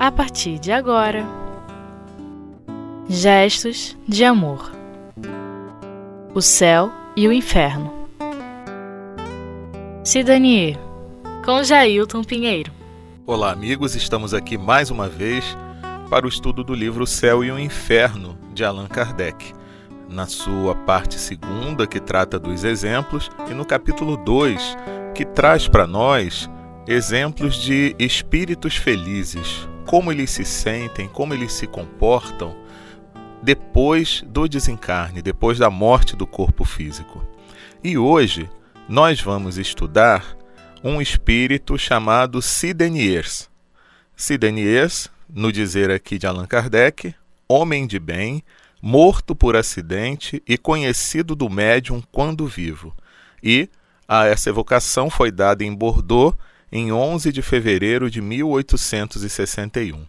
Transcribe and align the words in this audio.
a 0.00 0.10
partir 0.10 0.58
de 0.58 0.72
agora. 0.72 1.26
Gestos 3.06 3.94
de 4.08 4.24
amor. 4.24 4.72
O 6.34 6.40
céu 6.40 6.90
e 7.14 7.28
o 7.28 7.32
inferno. 7.32 7.92
Sidanie, 10.02 10.78
com 11.44 11.62
Jailton 11.62 12.24
Pinheiro. 12.24 12.72
Olá, 13.26 13.52
amigos, 13.52 13.94
estamos 13.94 14.32
aqui 14.32 14.56
mais 14.56 14.90
uma 14.90 15.06
vez 15.06 15.44
para 16.08 16.24
o 16.24 16.30
estudo 16.30 16.64
do 16.64 16.72
livro 16.74 17.04
O 17.04 17.06
Céu 17.06 17.44
e 17.44 17.50
o 17.50 17.58
Inferno 17.58 18.38
de 18.54 18.64
Allan 18.64 18.88
Kardec, 18.88 19.52
na 20.08 20.24
sua 20.26 20.74
parte 20.74 21.16
segunda, 21.16 21.86
que 21.86 22.00
trata 22.00 22.38
dos 22.38 22.64
exemplos, 22.64 23.30
e 23.50 23.52
no 23.52 23.66
capítulo 23.66 24.16
2, 24.16 24.78
que 25.14 25.26
traz 25.26 25.68
para 25.68 25.86
nós 25.86 26.48
exemplos 26.86 27.56
de 27.56 27.94
espíritos 27.98 28.76
felizes, 28.76 29.68
como 29.86 30.12
eles 30.12 30.30
se 30.30 30.44
sentem, 30.44 31.08
como 31.08 31.34
eles 31.34 31.52
se 31.52 31.66
comportam 31.66 32.56
depois 33.42 34.22
do 34.26 34.48
desencarne, 34.48 35.22
depois 35.22 35.58
da 35.58 35.70
morte 35.70 36.14
do 36.14 36.26
corpo 36.26 36.64
físico. 36.64 37.24
E 37.82 37.96
hoje 37.96 38.48
nós 38.88 39.20
vamos 39.20 39.56
estudar 39.56 40.36
um 40.84 41.00
espírito 41.00 41.78
chamado 41.78 42.42
Sideniers. 42.42 43.48
Sideniers, 44.16 45.10
no 45.28 45.52
dizer 45.52 45.90
aqui 45.90 46.18
de 46.18 46.26
Allan 46.26 46.46
Kardec, 46.46 47.14
homem 47.48 47.86
de 47.86 47.98
bem, 47.98 48.42
morto 48.82 49.34
por 49.34 49.56
acidente 49.56 50.42
e 50.46 50.56
conhecido 50.56 51.34
do 51.34 51.48
médium 51.48 52.02
quando 52.12 52.46
vivo. 52.46 52.94
E 53.42 53.68
a 54.08 54.26
essa 54.26 54.50
evocação 54.50 55.08
foi 55.08 55.30
dada 55.30 55.64
em 55.64 55.74
Bordeaux 55.74 56.36
em 56.72 56.92
11 56.92 57.32
de 57.32 57.42
fevereiro 57.42 58.10
de 58.10 58.20
1861. 58.20 60.06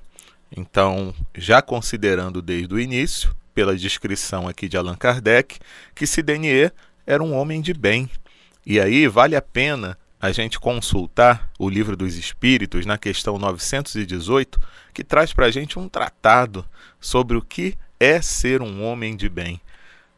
Então, 0.56 1.14
já 1.36 1.62
considerando 1.62 2.42
desde 2.42 2.74
o 2.74 2.80
início, 2.80 3.34
pela 3.54 3.76
descrição 3.76 4.48
aqui 4.48 4.68
de 4.68 4.78
Allan 4.78 4.96
Kardec, 4.96 5.60
que 5.96 6.06
Sidenier 6.06 6.74
era 7.06 7.24
um 7.24 7.34
homem 7.34 7.62
de 7.62 7.74
bem. 7.74 8.10
E 8.66 8.80
aí 8.80 9.08
vale 9.08 9.36
a 9.36 9.42
pena 9.42 9.98
a 10.22 10.32
gente 10.32 10.60
consultar 10.60 11.50
o 11.58 11.68
Livro 11.68 11.98
dos 11.98 12.16
Espíritos 12.16 12.86
na 12.86 12.98
questão 12.98 13.40
918, 13.40 14.60
que 14.94 15.04
traz 15.04 15.34
para 15.34 15.48
a 15.48 15.52
gente 15.52 15.80
um 15.80 15.90
tratado 15.90 16.64
sobre 17.00 17.36
o 17.36 17.42
que 17.42 17.76
é 18.00 18.22
ser 18.22 18.62
um 18.62 18.84
homem 18.84 19.16
de 19.16 19.28
bem. 19.28 19.60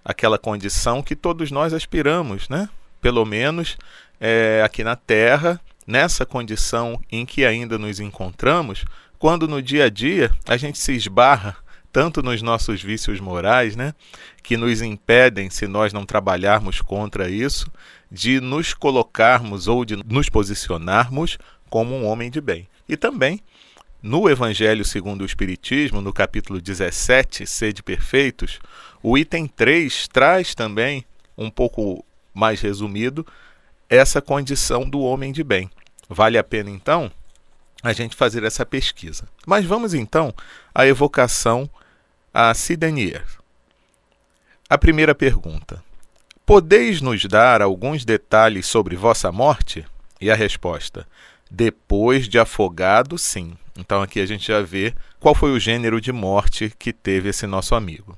Aquela 0.04 0.38
condição 0.38 1.02
que 1.02 1.16
todos 1.16 1.52
nós 1.52 1.74
aspiramos, 1.74 2.50
né? 2.50 2.68
Pelo 3.02 3.26
menos 3.26 3.78
é, 4.20 4.62
aqui 4.66 4.84
na 4.84 4.98
Terra, 4.98 5.60
nessa 5.86 6.26
condição 6.26 7.00
em 7.12 7.26
que 7.26 7.46
ainda 7.46 7.78
nos 7.78 8.00
encontramos, 8.00 8.86
quando 9.18 9.48
no 9.48 9.62
dia 9.62 9.86
a 9.86 9.90
dia 9.90 10.32
a 10.48 10.58
gente 10.58 10.78
se 10.78 10.94
esbarra 10.94 11.56
tanto 11.92 12.24
nos 12.24 12.42
nossos 12.42 12.82
vícios 12.82 13.20
morais, 13.20 13.76
né, 13.76 13.94
que 14.42 14.58
nos 14.58 14.82
impedem, 14.82 15.50
se 15.50 15.68
nós 15.68 15.94
não 15.94 16.06
trabalharmos 16.06 16.82
contra 16.82 17.30
isso, 17.30 17.72
de 18.12 18.42
nos 18.42 18.74
colocarmos 18.74 19.68
ou 19.68 19.86
de 19.86 19.96
nos 19.96 20.28
posicionarmos 20.28 21.38
como 21.70 21.96
um 21.96 22.06
homem 22.06 22.32
de 22.32 22.42
bem. 22.42 22.68
E 22.90 22.98
também 22.98 23.40
no 24.02 24.30
Evangelho 24.30 24.84
segundo 24.84 25.22
o 25.22 25.26
Espiritismo, 25.26 26.02
no 26.02 26.12
capítulo 26.12 26.60
17, 26.60 27.48
Sede 27.48 27.82
Perfeitos, 27.82 28.60
o 29.02 29.18
item 29.18 29.48
3 29.48 30.10
traz 30.10 30.54
também, 30.54 31.06
um 31.38 31.50
pouco 31.50 32.04
mais 32.34 32.60
resumido, 32.60 33.26
essa 33.96 34.22
condição 34.22 34.90
do 34.90 35.00
homem 35.02 35.32
de 35.32 35.44
bem. 35.44 35.70
Vale 36.10 36.38
a 36.38 36.44
pena 36.44 36.70
então 36.70 37.12
a 37.82 37.92
gente 37.92 38.16
fazer 38.16 38.44
essa 38.44 38.66
pesquisa. 38.66 39.28
Mas 39.46 39.66
vamos 39.66 39.94
então 39.94 40.34
à 40.74 40.88
evocação 40.88 41.70
a 42.34 42.54
Sidanier. 42.54 43.26
A 44.70 44.78
primeira 44.78 45.14
pergunta: 45.14 45.84
Podeis 46.46 47.02
nos 47.02 47.26
dar 47.26 47.62
alguns 47.62 48.06
detalhes 48.06 48.66
sobre 48.66 48.96
vossa 48.96 49.32
morte? 49.32 49.86
E 50.20 50.32
a 50.32 50.36
resposta: 50.36 51.06
Depois 51.52 52.28
de 52.28 52.40
afogado, 52.40 53.18
sim. 53.18 53.58
Então 53.78 54.02
aqui 54.02 54.20
a 54.20 54.26
gente 54.26 54.48
já 54.48 54.62
vê 54.62 54.94
qual 55.20 55.36
foi 55.36 55.52
o 55.52 55.60
gênero 55.60 56.00
de 56.00 56.12
morte 56.12 56.74
que 56.78 56.94
teve 56.94 57.30
esse 57.30 57.46
nosso 57.46 57.76
amigo. 57.76 58.18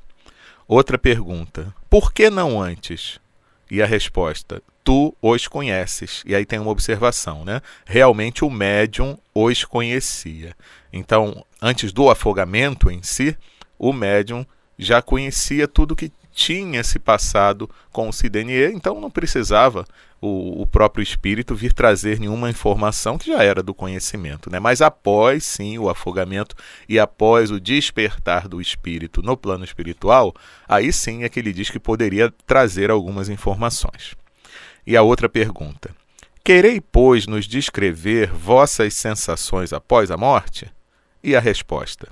Outra 0.68 0.98
pergunta: 0.98 1.74
Por 1.90 2.14
que 2.14 2.30
não 2.30 2.62
antes? 2.62 3.20
E 3.70 3.82
a 3.82 3.86
resposta: 3.86 4.62
tu 4.86 5.18
os 5.20 5.48
conheces. 5.48 6.24
E 6.26 6.36
aí 6.36 6.46
tem 6.46 6.60
uma 6.60 6.72
observação, 6.72 7.44
né? 7.44 7.60
Realmente 7.86 8.46
o 8.46 8.50
médium 8.50 9.18
os 9.34 9.66
conhecia. 9.66 10.56
Então, 10.94 11.44
antes 11.62 11.92
do 11.92 12.10
afogamento 12.10 12.90
em 12.90 13.02
si, 13.02 13.36
o 13.78 13.92
médium 13.92 14.46
já 14.78 15.02
conhecia 15.02 15.68
tudo 15.68 15.96
que 15.96 16.12
tinha 16.32 16.84
se 16.84 17.00
passado 17.00 17.70
com 17.92 18.10
o 18.10 18.14
Sidenier, 18.14 18.72
então 18.74 19.00
não 19.00 19.10
precisava 19.10 19.86
o, 20.22 20.62
o, 20.62 20.68
próprio 20.68 21.02
espírito 21.02 21.56
vir 21.56 21.72
trazer 21.72 22.20
nenhuma 22.20 22.50
informação 22.50 23.18
que 23.18 23.28
já 23.28 23.42
era 23.42 23.64
do 23.64 23.74
conhecimento. 23.74 24.52
Né? 24.52 24.60
Mas 24.60 24.82
após, 24.82 25.46
sim, 25.46 25.78
o 25.78 25.90
afogamento 25.90 26.56
e 26.90 27.00
após 27.00 27.52
o 27.52 27.60
despertar 27.60 28.50
do 28.50 28.60
espírito 28.60 29.22
no 29.22 29.38
plano 29.38 29.64
espiritual, 29.64 30.36
aí 30.68 30.92
sim 30.92 31.24
é 31.24 31.30
que 31.30 31.40
ele 31.40 31.54
diz 31.54 31.70
que 31.70 31.80
poderia 31.80 32.32
trazer 32.46 32.92
algumas 32.92 33.30
informações. 33.30 34.16
E 34.86 34.96
a 34.96 35.02
outra 35.02 35.28
pergunta: 35.28 35.90
Querei, 36.44 36.80
pois, 36.80 37.26
nos 37.26 37.48
descrever 37.48 38.32
vossas 38.32 38.94
sensações 38.94 39.74
após 39.74 40.12
a 40.12 40.18
morte? 40.18 40.72
E 41.24 41.36
a 41.36 41.40
resposta: 41.40 42.10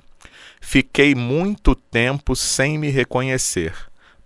Fiquei 0.60 1.14
muito 1.14 1.74
tempo 1.74 2.34
sem 2.34 2.76
me 2.78 2.90
reconhecer, 2.90 3.74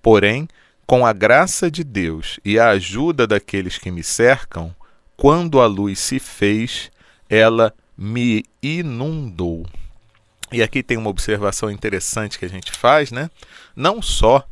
porém, 0.00 0.48
com 0.86 1.04
a 1.04 1.12
graça 1.12 1.70
de 1.70 1.84
Deus 1.84 2.41
e 2.42 2.59
a 2.59 2.70
ajuda 2.70 3.26
daqueles 3.26 3.76
que 3.76 3.91
me 3.91 4.03
cercam, 4.03 4.75
quando 5.16 5.60
a 5.60 5.66
luz 5.66 5.98
se 5.98 6.19
fez, 6.19 6.91
ela 7.28 7.75
me 7.97 8.44
inundou. 8.62 9.66
E 10.50 10.62
aqui 10.62 10.82
tem 10.82 10.97
uma 10.97 11.10
observação 11.10 11.70
interessante 11.70 12.38
que 12.38 12.47
a 12.47 12.48
gente 12.48 12.72
faz, 12.72 13.10
né? 13.10 13.30
Não 13.76 14.00
só 14.00 14.42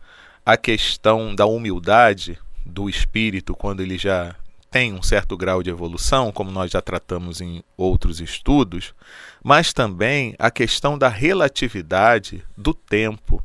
a 0.44 0.56
questão 0.56 1.34
da 1.34 1.46
humildade 1.46 2.38
do 2.66 2.88
espírito 2.88 3.54
quando 3.54 3.80
ele 3.80 3.96
já 3.96 4.34
tem 4.70 4.92
um 4.92 5.02
certo 5.02 5.36
grau 5.36 5.62
de 5.62 5.70
evolução, 5.70 6.32
como 6.32 6.50
nós 6.50 6.70
já 6.70 6.82
tratamos 6.82 7.40
em 7.40 7.62
outros 7.76 8.20
estudos, 8.20 8.94
mas 9.42 9.72
também 9.72 10.34
a 10.38 10.50
questão 10.50 10.98
da 10.98 11.08
relatividade 11.08 12.44
do 12.56 12.74
tempo, 12.74 13.42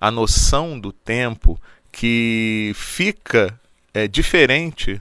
a 0.00 0.10
noção 0.10 0.78
do 0.78 0.92
tempo 0.92 1.58
que 1.90 2.72
fica 2.74 3.58
é, 3.94 4.06
diferente 4.06 5.00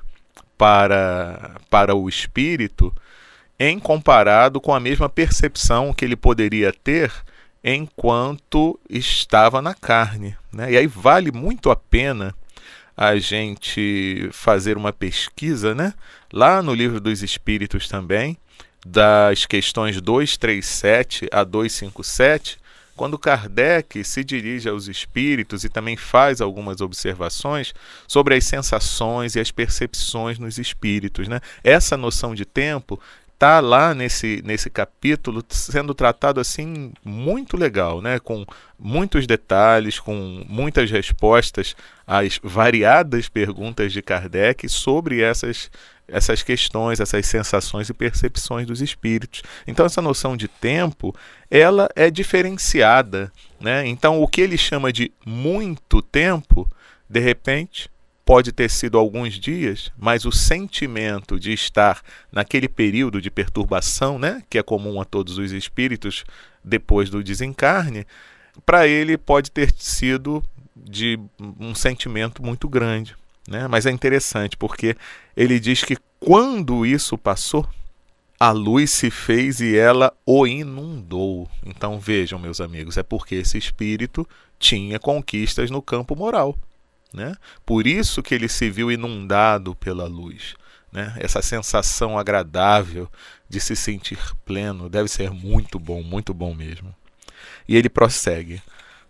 para, 0.58 1.60
para 1.70 1.96
o 1.96 2.08
espírito 2.08 2.94
em 3.60 3.80
comparado 3.80 4.62
com 4.62 4.74
a 4.74 4.80
mesma 4.80 5.10
percepção 5.10 5.94
que 5.94 6.06
ele 6.06 6.16
poderia 6.16 6.72
ter 6.72 7.12
enquanto 7.64 8.80
estava 8.90 9.62
na 9.62 9.74
carne. 9.74 10.38
Né? 10.54 10.74
E 10.74 10.78
aí 10.78 10.88
vale 10.88 11.32
muito 11.32 11.70
a 11.70 11.76
pena 11.76 12.34
a 12.98 13.18
gente 13.20 14.28
fazer 14.34 14.76
uma 14.76 14.92
pesquisa, 14.92 15.76
né? 15.76 15.94
Lá 16.34 16.64
no 16.64 16.74
Livro 16.74 17.00
dos 17.00 17.22
Espíritos 17.22 17.88
também, 17.88 18.36
das 18.84 19.46
questões 19.46 20.02
237 20.02 21.28
a 21.32 21.44
257, 21.44 22.58
quando 22.96 23.20
Kardec 23.20 24.04
se 24.04 24.24
dirige 24.24 24.68
aos 24.68 24.88
espíritos 24.88 25.64
e 25.64 25.70
também 25.70 25.96
faz 25.96 26.42
algumas 26.42 26.82
observações 26.82 27.72
sobre 28.08 28.34
as 28.34 28.46
sensações 28.46 29.36
e 29.36 29.40
as 29.40 29.52
percepções 29.52 30.40
nos 30.40 30.58
espíritos. 30.58 31.28
Né? 31.28 31.40
Essa 31.64 31.96
noção 31.96 32.34
de 32.34 32.44
tempo 32.44 33.00
está 33.38 33.60
lá 33.60 33.94
nesse, 33.94 34.42
nesse 34.44 34.68
capítulo 34.68 35.46
sendo 35.48 35.94
tratado 35.94 36.40
assim 36.40 36.92
muito 37.06 37.56
legal, 37.56 38.02
né? 38.02 38.18
com 38.20 38.44
muitos 38.80 39.28
detalhes, 39.28 40.00
com 40.00 40.44
muitas 40.50 40.90
respostas 40.90 41.76
às 42.06 42.40
variadas 42.44 43.30
perguntas 43.30 43.94
de 43.94 44.02
Kardec 44.02 44.68
sobre 44.68 45.22
essas, 45.22 45.70
essas 46.08 46.42
questões, 46.42 47.00
essas 47.00 47.28
sensações 47.28 47.90
e 47.90 47.94
percepções 47.94 48.66
dos 48.66 48.82
espíritos. 48.82 49.44
Então 49.68 49.86
essa 49.86 50.02
noção 50.02 50.36
de 50.36 50.48
tempo, 50.48 51.16
ela 51.50 51.88
é 51.96 52.10
diferenciada, 52.10 53.32
né? 53.62 53.86
Então 53.86 54.20
o 54.20 54.28
que 54.28 54.42
ele 54.42 54.58
chama 54.58 54.92
de 54.92 55.12
muito 55.24 56.02
tempo, 56.02 56.68
de 57.08 57.20
repente, 57.20 57.88
pode 58.28 58.52
ter 58.52 58.70
sido 58.70 58.98
alguns 58.98 59.36
dias, 59.36 59.90
mas 59.98 60.26
o 60.26 60.34
sentimento 60.34 61.40
de 61.40 61.54
estar 61.54 62.02
naquele 62.30 62.68
período 62.68 63.22
de 63.22 63.32
perturbação, 63.32 64.20
né, 64.20 64.44
que 64.50 64.58
é 64.58 64.62
comum 64.62 65.00
a 65.00 65.06
todos 65.06 65.38
os 65.38 65.54
espíritos 65.54 66.26
depois 66.62 67.10
do 67.10 67.24
desencarne, 67.24 68.06
para 68.66 68.86
ele 68.86 69.18
pode 69.18 69.50
ter 69.50 69.74
sido 69.78 70.44
de 70.76 71.18
um 71.58 71.74
sentimento 71.74 72.44
muito 72.44 72.68
grande. 72.68 73.16
Né? 73.48 73.66
Mas 73.66 73.86
é 73.86 73.92
interessante 73.92 74.58
porque 74.58 74.98
ele 75.36 75.58
diz 75.58 75.86
que 75.86 75.96
quando 76.20 76.86
isso 76.86 77.18
passou, 77.18 77.66
a 78.38 78.52
luz 78.52 78.92
se 78.92 79.10
fez 79.10 79.62
e 79.62 79.78
ela 79.78 80.12
o 80.26 80.46
inundou. 80.46 81.50
Então 81.66 81.98
vejam, 81.98 82.38
meus 82.38 82.60
amigos, 82.60 82.98
é 82.98 83.04
porque 83.04 83.36
esse 83.36 83.58
espírito 83.58 84.28
tinha 84.60 85.00
conquistas 85.00 85.72
no 85.72 85.82
campo 85.82 86.14
moral. 86.14 86.58
Né? 87.14 87.36
Por 87.66 87.88
isso 87.88 88.22
que 88.22 88.36
ele 88.36 88.50
se 88.50 88.70
viu 88.70 88.92
inundado 88.92 89.76
pela 89.76 90.06
luz. 90.06 90.56
Né? 90.92 91.14
Essa 91.18 91.42
sensação 91.42 92.18
agradável 92.18 93.10
de 93.50 93.60
se 93.60 93.76
sentir 93.76 94.20
pleno 94.46 94.90
deve 94.90 95.08
ser 95.08 95.32
muito 95.32 95.80
bom, 95.80 96.02
muito 96.02 96.34
bom 96.34 96.54
mesmo. 96.54 96.94
E 97.68 97.76
ele 97.76 97.90
prossegue: 97.90 98.62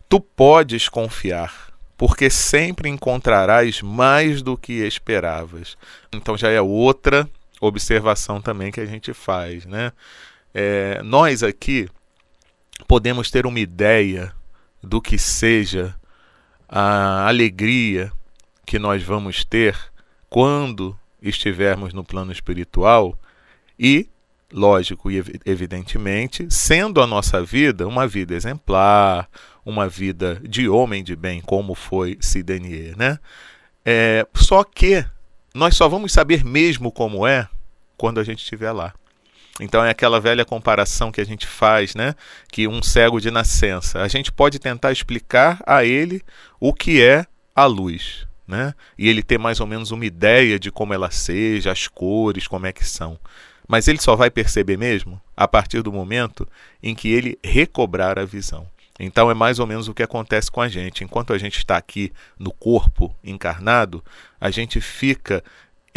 Tu 0.10 0.20
podes 0.20 0.90
confiar, 0.90 1.72
porque 1.98 2.30
sempre 2.30 2.90
encontrarás 2.90 3.82
mais 3.82 4.42
do 4.42 4.58
que 4.58 4.86
esperavas. 4.86 5.78
Então 6.12 6.38
já 6.38 6.50
é 6.50 6.62
outra 6.62 7.30
observação 7.60 8.42
também 8.42 8.72
que 8.72 8.80
a 8.80 8.86
gente 8.86 9.14
faz, 9.14 9.66
né? 9.66 9.92
É, 10.54 11.02
nós 11.04 11.44
aqui 11.44 11.90
podemos 12.88 13.30
ter 13.30 13.46
uma 13.46 13.60
ideia 13.60 14.34
do 14.82 15.02
que 15.02 15.18
seja 15.18 15.96
a 16.68 17.28
alegria 17.28 18.12
que 18.66 18.78
nós 18.78 19.02
vamos 19.02 19.46
ter 19.46 19.78
quando 20.30 20.98
estivermos 21.22 21.94
no 21.94 22.04
plano 22.04 22.32
espiritual 22.32 23.18
e, 23.80 24.10
lógico 24.52 25.10
e 25.10 25.24
evidentemente, 25.46 26.48
sendo 26.50 27.02
a 27.02 27.08
nossa 27.08 27.44
vida 27.44 27.88
uma 27.88 28.08
vida 28.08 28.34
exemplar, 28.34 29.30
uma 29.66 29.88
vida 29.88 30.42
de 30.44 30.68
homem 30.68 31.04
de 31.04 31.16
bem, 31.16 31.42
como 31.42 31.76
foi 31.76 32.18
Sidenier, 32.22 32.98
né? 32.98 33.20
É, 33.86 34.28
só 34.34 34.64
que 34.64 35.06
nós 35.54 35.76
só 35.76 35.88
vamos 35.88 36.12
saber 36.12 36.44
mesmo 36.44 36.92
como 36.92 37.26
é 37.26 37.48
quando 37.98 38.20
a 38.20 38.24
gente 38.24 38.40
estiver 38.40 38.72
lá. 38.72 38.94
Então 39.60 39.84
é 39.84 39.90
aquela 39.90 40.20
velha 40.20 40.46
comparação 40.46 41.12
que 41.12 41.22
a 41.22 41.26
gente 41.26 41.48
faz, 41.48 41.96
né? 41.96 42.14
Que 42.52 42.68
um 42.68 42.82
cego 42.84 43.20
de 43.20 43.32
nascença, 43.32 44.02
a 44.02 44.08
gente 44.08 44.32
pode 44.32 44.60
tentar 44.60 44.92
explicar 44.92 45.60
a 45.66 45.84
ele 45.84 46.22
o 46.60 46.74
que 46.74 47.02
é 47.02 47.26
a 47.56 47.66
luz, 47.66 48.28
né? 48.48 48.74
E 48.98 49.10
ele 49.10 49.24
ter 49.24 49.40
mais 49.40 49.60
ou 49.60 49.68
menos 49.68 49.92
uma 49.92 50.06
ideia 50.06 50.60
de 50.60 50.72
como 50.72 50.94
ela 50.94 51.10
seja, 51.10 51.72
as 51.72 51.88
cores, 51.88 52.48
como 52.48 52.68
é 52.68 52.72
que 52.72 52.86
são. 52.86 53.18
Mas 53.68 53.88
ele 53.88 54.00
só 54.00 54.16
vai 54.16 54.30
perceber 54.30 54.78
mesmo 54.78 55.20
a 55.36 55.48
partir 55.48 55.82
do 55.82 55.92
momento 55.92 56.48
em 56.82 56.96
que 56.96 57.10
ele 57.10 57.38
recobrar 57.44 58.18
a 58.18 58.26
visão. 58.26 58.68
Então 59.00 59.30
é 59.30 59.34
mais 59.34 59.60
ou 59.60 59.68
menos 59.68 59.88
o 59.88 59.94
que 59.94 60.02
acontece 60.02 60.50
com 60.50 60.62
a 60.62 60.68
gente. 60.68 61.04
Enquanto 61.04 61.34
a 61.34 61.38
gente 61.38 61.58
está 61.58 61.78
aqui 61.78 62.12
no 62.40 62.52
corpo 62.52 63.16
encarnado, 63.24 64.04
a 64.40 64.50
gente 64.50 64.82
fica 64.82 65.44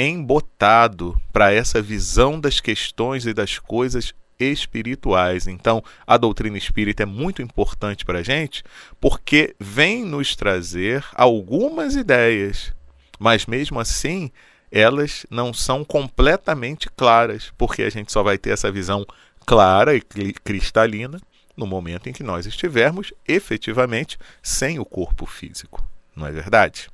embotado 0.08 1.20
para 1.32 1.52
essa 1.52 1.82
visão 1.82 2.40
das 2.40 2.60
questões 2.60 3.26
e 3.26 3.34
das 3.34 3.58
coisas 3.58 4.14
espirituais. 4.38 5.46
Então, 5.46 5.82
a 6.06 6.16
doutrina 6.16 6.56
espírita 6.56 7.02
é 7.02 7.06
muito 7.06 7.42
importante 7.42 8.04
para 8.04 8.20
a 8.20 8.22
gente 8.22 8.64
porque 9.00 9.54
vem 9.58 10.04
nos 10.04 10.34
trazer 10.34 11.04
algumas 11.14 11.94
ideias, 11.94 12.72
mas 13.18 13.46
mesmo 13.46 13.78
assim 13.78 14.30
elas 14.72 15.26
não 15.28 15.52
são 15.52 15.84
completamente 15.84 16.88
claras, 16.96 17.52
porque 17.58 17.82
a 17.82 17.90
gente 17.90 18.12
só 18.12 18.22
vai 18.22 18.38
ter 18.38 18.50
essa 18.50 18.70
visão 18.70 19.04
clara 19.44 19.96
e 19.96 20.00
cristalina 20.00 21.20
no 21.56 21.66
momento 21.66 22.08
em 22.08 22.12
que 22.12 22.22
nós 22.22 22.46
estivermos 22.46 23.12
efetivamente 23.26 24.16
sem 24.40 24.78
o 24.78 24.84
corpo 24.84 25.26
físico. 25.26 25.84
Não 26.14 26.26
é 26.26 26.30
verdade? 26.30 26.88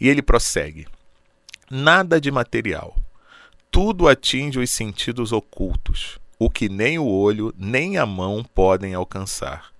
E 0.00 0.08
ele 0.08 0.22
prossegue 0.22 0.86
nada 1.70 2.20
de 2.20 2.30
material. 2.30 2.96
Tudo 3.70 4.08
atinge 4.08 4.58
os 4.58 4.70
sentidos 4.70 5.32
ocultos, 5.32 6.18
o 6.38 6.48
que 6.48 6.68
nem 6.68 6.98
o 6.98 7.06
olho 7.06 7.52
nem 7.56 7.98
a 7.98 8.06
mão 8.06 8.44
podem 8.44 8.94
alcançar. 8.94 9.70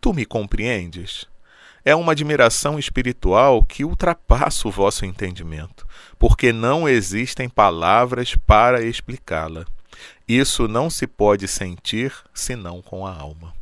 Tu 0.00 0.12
me 0.12 0.24
compreendes? 0.24 1.26
É 1.84 1.94
uma 1.94 2.12
admiração 2.12 2.78
espiritual 2.78 3.62
que 3.62 3.84
ultrapassa 3.84 4.66
o 4.66 4.70
vosso 4.72 5.04
entendimento, 5.04 5.86
porque 6.18 6.52
não 6.52 6.88
existem 6.88 7.48
palavras 7.48 8.34
para 8.34 8.82
explicá-la. 8.82 9.64
Isso 10.26 10.66
não 10.66 10.90
se 10.90 11.06
pode 11.06 11.46
sentir 11.46 12.12
senão 12.34 12.82
com 12.82 13.06
a 13.06 13.14
alma. 13.14 13.54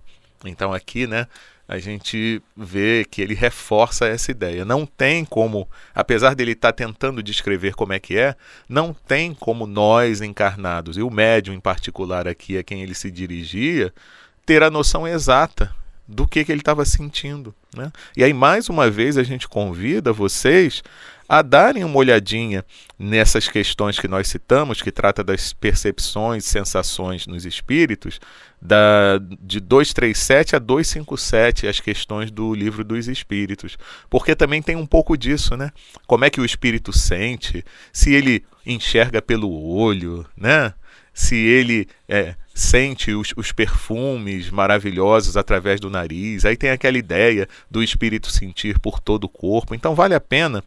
Então 0.44 0.72
aqui, 0.72 1.06
né, 1.06 1.26
a 1.66 1.78
gente 1.78 2.42
vê 2.56 3.06
que 3.10 3.22
ele 3.22 3.34
reforça 3.34 4.06
essa 4.06 4.30
ideia. 4.30 4.64
Não 4.64 4.84
tem 4.84 5.24
como, 5.24 5.68
apesar 5.94 6.34
dele 6.34 6.52
estar 6.52 6.72
tá 6.72 6.84
tentando 6.84 7.22
descrever 7.22 7.74
como 7.74 7.92
é 7.92 7.98
que 7.98 8.16
é, 8.18 8.34
não 8.68 8.92
tem 8.92 9.34
como 9.34 9.66
nós 9.66 10.20
encarnados, 10.20 10.96
e 10.96 11.02
o 11.02 11.10
médium 11.10 11.54
em 11.54 11.60
particular 11.60 12.28
aqui 12.28 12.58
a 12.58 12.62
quem 12.62 12.82
ele 12.82 12.94
se 12.94 13.10
dirigia, 13.10 13.92
ter 14.44 14.62
a 14.62 14.70
noção 14.70 15.08
exata 15.08 15.74
do 16.06 16.28
que, 16.28 16.44
que 16.44 16.52
ele 16.52 16.60
estava 16.60 16.84
sentindo. 16.84 17.54
Né? 17.74 17.90
E 18.16 18.22
aí, 18.22 18.32
mais 18.32 18.68
uma 18.68 18.90
vez, 18.90 19.16
a 19.16 19.22
gente 19.22 19.48
convida 19.48 20.12
vocês 20.12 20.82
a 21.28 21.42
darem 21.42 21.84
uma 21.84 21.96
olhadinha 21.96 22.64
nessas 22.98 23.48
questões 23.48 23.98
que 23.98 24.08
nós 24.08 24.28
citamos, 24.28 24.82
que 24.82 24.92
trata 24.92 25.24
das 25.24 25.52
percepções, 25.52 26.44
sensações 26.44 27.26
nos 27.26 27.44
espíritos, 27.44 28.20
da, 28.60 29.18
de 29.40 29.60
237 29.60 30.56
a 30.56 30.58
257, 30.58 31.66
as 31.66 31.80
questões 31.80 32.30
do 32.30 32.54
livro 32.54 32.84
dos 32.84 33.08
espíritos. 33.08 33.76
Porque 34.08 34.34
também 34.34 34.62
tem 34.62 34.76
um 34.76 34.86
pouco 34.86 35.16
disso, 35.16 35.56
né? 35.56 35.70
Como 36.06 36.24
é 36.24 36.30
que 36.30 36.40
o 36.40 36.44
espírito 36.44 36.92
sente, 36.92 37.64
se 37.92 38.12
ele 38.12 38.44
enxerga 38.66 39.20
pelo 39.20 39.50
olho, 39.50 40.26
né? 40.36 40.72
se 41.14 41.36
ele 41.36 41.86
é, 42.08 42.34
sente 42.54 43.12
os, 43.12 43.34
os, 43.36 43.50
perfumes 43.50 44.48
maravilhosos 44.48 45.36
através 45.36 45.80
do 45.80 45.90
nariz. 45.90 46.44
Aí 46.44 46.56
tem 46.56 46.70
aquela 46.70 46.96
ideia 46.96 47.48
do 47.68 47.82
espírito 47.82 48.30
sentir 48.30 48.78
por 48.78 49.00
todo 49.00 49.24
o 49.24 49.28
corpo. 49.28 49.74
Então 49.74 49.94
vale 49.94 50.14
a 50.14 50.20
pena 50.20 50.62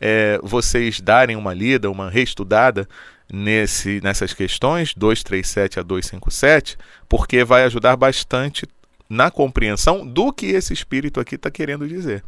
é, 0.00 0.40
vocês 0.42 1.00
darem 1.00 1.36
uma 1.36 1.54
lida, 1.54 1.88
uma 1.88 2.10
reestudada 2.10 2.88
nesse, 3.32 4.00
nessas 4.02 4.34
questões, 4.34 4.92
237 4.94 5.78
a 5.78 5.82
257, 5.82 6.76
porque 7.08 7.44
vai 7.44 7.62
ajudar 7.62 7.96
bastante 7.96 8.66
na 9.08 9.30
compreensão 9.30 10.06
do 10.06 10.32
que 10.32 10.46
esse 10.46 10.72
espírito 10.72 11.20
aqui 11.20 11.36
está 11.36 11.50
querendo 11.50 11.86
dizer. 11.86 12.24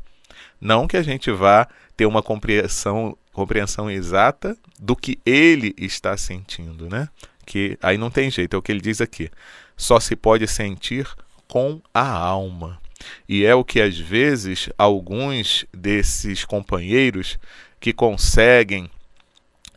Não 0.60 0.86
que 0.86 0.96
a 0.96 1.02
gente 1.02 1.30
vá 1.30 1.66
ter 1.96 2.06
uma 2.06 2.22
compreensão, 2.22 3.16
compreensão 3.32 3.90
exata 3.90 4.56
do 4.78 4.94
que 4.94 5.18
ele 5.26 5.74
está 5.76 6.16
sentindo, 6.16 6.88
né? 6.88 7.08
Que 7.50 7.76
aí 7.82 7.98
não 7.98 8.12
tem 8.12 8.30
jeito, 8.30 8.54
é 8.54 8.58
o 8.60 8.62
que 8.62 8.70
ele 8.70 8.80
diz 8.80 9.00
aqui. 9.00 9.28
Só 9.76 9.98
se 9.98 10.14
pode 10.14 10.46
sentir 10.46 11.04
com 11.48 11.82
a 11.92 12.08
alma. 12.08 12.80
E 13.28 13.44
é 13.44 13.52
o 13.56 13.64
que 13.64 13.80
às 13.80 13.98
vezes 13.98 14.68
alguns 14.78 15.66
desses 15.74 16.44
companheiros 16.44 17.40
que 17.80 17.92
conseguem 17.92 18.88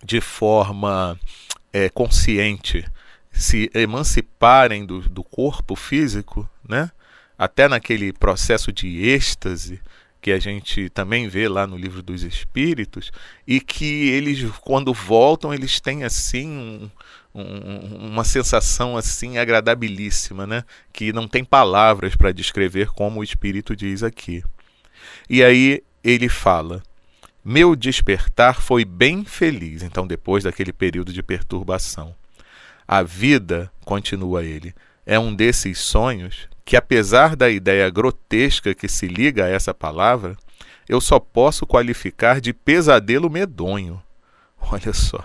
de 0.04 0.22
forma 0.22 1.20
é, 1.72 1.90
consciente 1.90 2.86
se 3.32 3.72
emanciparem 3.74 4.86
do, 4.86 5.00
do 5.10 5.24
corpo 5.24 5.76
físico, 5.76 6.48
né? 6.70 6.92
até 7.40 7.68
naquele 7.68 8.14
processo 8.14 8.72
de 8.72 9.04
êxtase 9.04 9.82
que 10.24 10.32
a 10.32 10.40
gente 10.40 10.90
também 10.90 11.28
vê 11.28 11.50
lá 11.50 11.68
no 11.68 11.76
livro 11.76 12.02
dos 12.02 12.24
Espíritos, 12.24 13.12
e 13.46 13.60
que 13.60 14.10
eles, 14.10 14.50
quando 14.62 14.94
voltam, 14.94 15.54
eles 15.54 15.82
têm 15.82 16.06
assim 16.06 16.48
um, 16.48 16.90
um, 17.36 18.08
uma 18.08 18.24
sensação 18.24 18.96
assim 18.96 19.38
agradabilíssima, 19.38 20.48
né? 20.48 20.64
Que 20.94 21.12
não 21.12 21.28
tem 21.28 21.44
palavras 21.44 22.16
para 22.16 22.32
descrever 22.32 22.88
como 22.94 23.20
o 23.20 23.24
Espírito 23.24 23.76
diz 23.76 24.02
aqui. 24.02 24.42
E 25.30 25.44
aí 25.44 25.84
ele 26.02 26.30
fala: 26.30 26.82
Meu 27.44 27.76
despertar 27.76 28.62
foi 28.62 28.86
bem 28.86 29.26
feliz. 29.26 29.84
Então, 29.84 30.08
depois 30.08 30.46
daquele 30.46 30.72
período 30.72 31.12
de 31.12 31.22
perturbação, 31.22 32.16
a 32.88 33.04
vida, 33.04 33.70
continua 33.84 34.42
ele, 34.46 34.74
é 35.06 35.20
um 35.20 35.36
desses 35.36 35.80
sonhos 35.80 36.48
que, 36.66 36.76
apesar 36.76 37.36
da 37.36 37.50
ideia 37.50 37.90
grotesca 37.90 38.74
que 38.74 38.88
se 38.88 39.08
liga 39.08 39.46
a 39.46 39.50
essa 39.50 39.74
palavra, 39.74 40.38
eu 40.88 41.00
só 41.02 41.20
posso 41.20 41.66
qualificar 41.66 42.40
de 42.40 42.54
pesadelo 42.54 43.30
medonho. 43.30 44.02
Olha 44.72 44.94
só. 44.94 45.24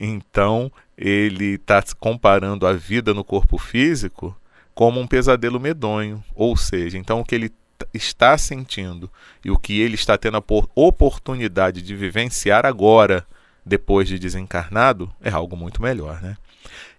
Então, 0.00 0.70
ele 0.96 1.54
está 1.54 1.82
comparando 1.98 2.66
a 2.66 2.72
vida 2.72 3.12
no 3.12 3.24
corpo 3.24 3.58
físico 3.58 4.36
como 4.74 5.00
um 5.00 5.06
pesadelo 5.06 5.60
medonho. 5.60 6.22
Ou 6.34 6.56
seja, 6.56 6.98
então 6.98 7.20
o 7.20 7.24
que 7.24 7.34
ele 7.34 7.52
está 7.92 8.36
sentindo 8.38 9.10
e 9.44 9.50
o 9.50 9.58
que 9.58 9.80
ele 9.80 9.94
está 9.94 10.16
tendo 10.16 10.36
a 10.36 10.44
oportunidade 10.74 11.82
de 11.82 11.94
vivenciar 11.94 12.64
agora, 12.64 13.26
depois 13.64 14.08
de 14.08 14.18
desencarnado, 14.18 15.10
é 15.20 15.30
algo 15.30 15.56
muito 15.56 15.82
melhor, 15.82 16.20
né? 16.20 16.36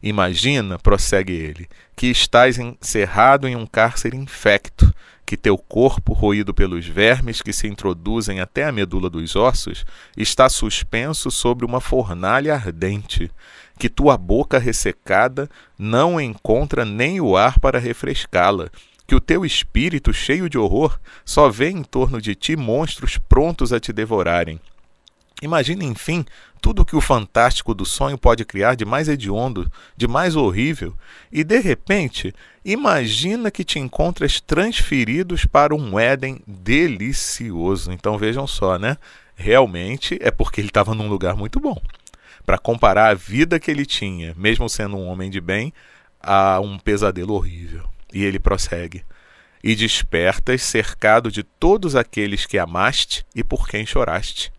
Imagina, 0.01 0.77
prossegue 0.77 1.33
ele, 1.33 1.67
que 1.95 2.07
estás 2.07 2.57
encerrado 2.59 3.47
em 3.47 3.55
um 3.55 3.65
cárcere 3.65 4.15
infecto, 4.15 4.93
que 5.25 5.35
teu 5.35 5.57
corpo, 5.57 6.13
roído 6.13 6.53
pelos 6.53 6.85
vermes 6.85 7.41
que 7.41 7.51
se 7.51 7.67
introduzem 7.67 8.39
até 8.39 8.65
a 8.65 8.71
medula 8.71 9.09
dos 9.09 9.35
ossos, 9.35 9.83
está 10.15 10.47
suspenso 10.47 11.31
sobre 11.31 11.65
uma 11.65 11.81
fornalha 11.81 12.53
ardente, 12.53 13.31
que 13.79 13.89
tua 13.89 14.17
boca 14.17 14.59
ressecada 14.59 15.49
não 15.77 16.21
encontra 16.21 16.85
nem 16.85 17.19
o 17.19 17.35
ar 17.35 17.59
para 17.59 17.79
refrescá-la, 17.79 18.69
que 19.07 19.15
o 19.15 19.19
teu 19.19 19.45
espírito 19.45 20.13
cheio 20.13 20.49
de 20.49 20.57
horror 20.57 20.99
só 21.23 21.49
vê 21.49 21.69
em 21.69 21.83
torno 21.83 22.21
de 22.21 22.35
ti 22.35 22.55
monstros 22.55 23.17
prontos 23.17 23.73
a 23.73 23.79
te 23.79 23.91
devorarem. 23.91 24.59
Imagina, 25.41 25.83
enfim, 25.83 26.25
tudo 26.65 26.83
que 26.83 26.95
o 26.95 27.01
fantástico 27.01 27.75
do 27.75 27.85
sonho 27.85 28.17
pode 28.17 28.43
criar 28.43 28.73
de 28.73 28.85
mais 28.85 29.07
hediondo, 29.07 29.71
de 29.95 30.07
mais 30.07 30.35
horrível, 30.35 30.95
e 31.31 31.43
de 31.43 31.59
repente, 31.59 32.33
imagina 32.65 33.51
que 33.51 33.63
te 33.63 33.77
encontras 33.77 34.41
transferidos 34.41 35.45
para 35.45 35.75
um 35.75 35.99
Éden 35.99 36.41
delicioso. 36.47 37.91
Então 37.91 38.17
vejam 38.17 38.47
só, 38.47 38.79
né? 38.79 38.97
Realmente 39.35 40.17
é 40.19 40.31
porque 40.31 40.59
ele 40.59 40.69
estava 40.69 40.95
num 40.95 41.07
lugar 41.07 41.35
muito 41.35 41.59
bom. 41.59 41.79
Para 42.43 42.57
comparar 42.57 43.11
a 43.11 43.13
vida 43.13 43.59
que 43.59 43.69
ele 43.69 43.85
tinha, 43.85 44.33
mesmo 44.35 44.67
sendo 44.67 44.97
um 44.97 45.05
homem 45.05 45.29
de 45.29 45.39
bem, 45.39 45.71
a 46.19 46.59
um 46.59 46.79
pesadelo 46.79 47.35
horrível. 47.35 47.87
E 48.11 48.23
ele 48.23 48.39
prossegue. 48.39 49.05
E 49.63 49.75
despertas 49.75 50.63
cercado 50.63 51.31
de 51.31 51.43
todos 51.43 51.95
aqueles 51.95 52.47
que 52.47 52.57
amaste 52.57 53.23
e 53.35 53.43
por 53.43 53.67
quem 53.67 53.85
choraste. 53.85 54.51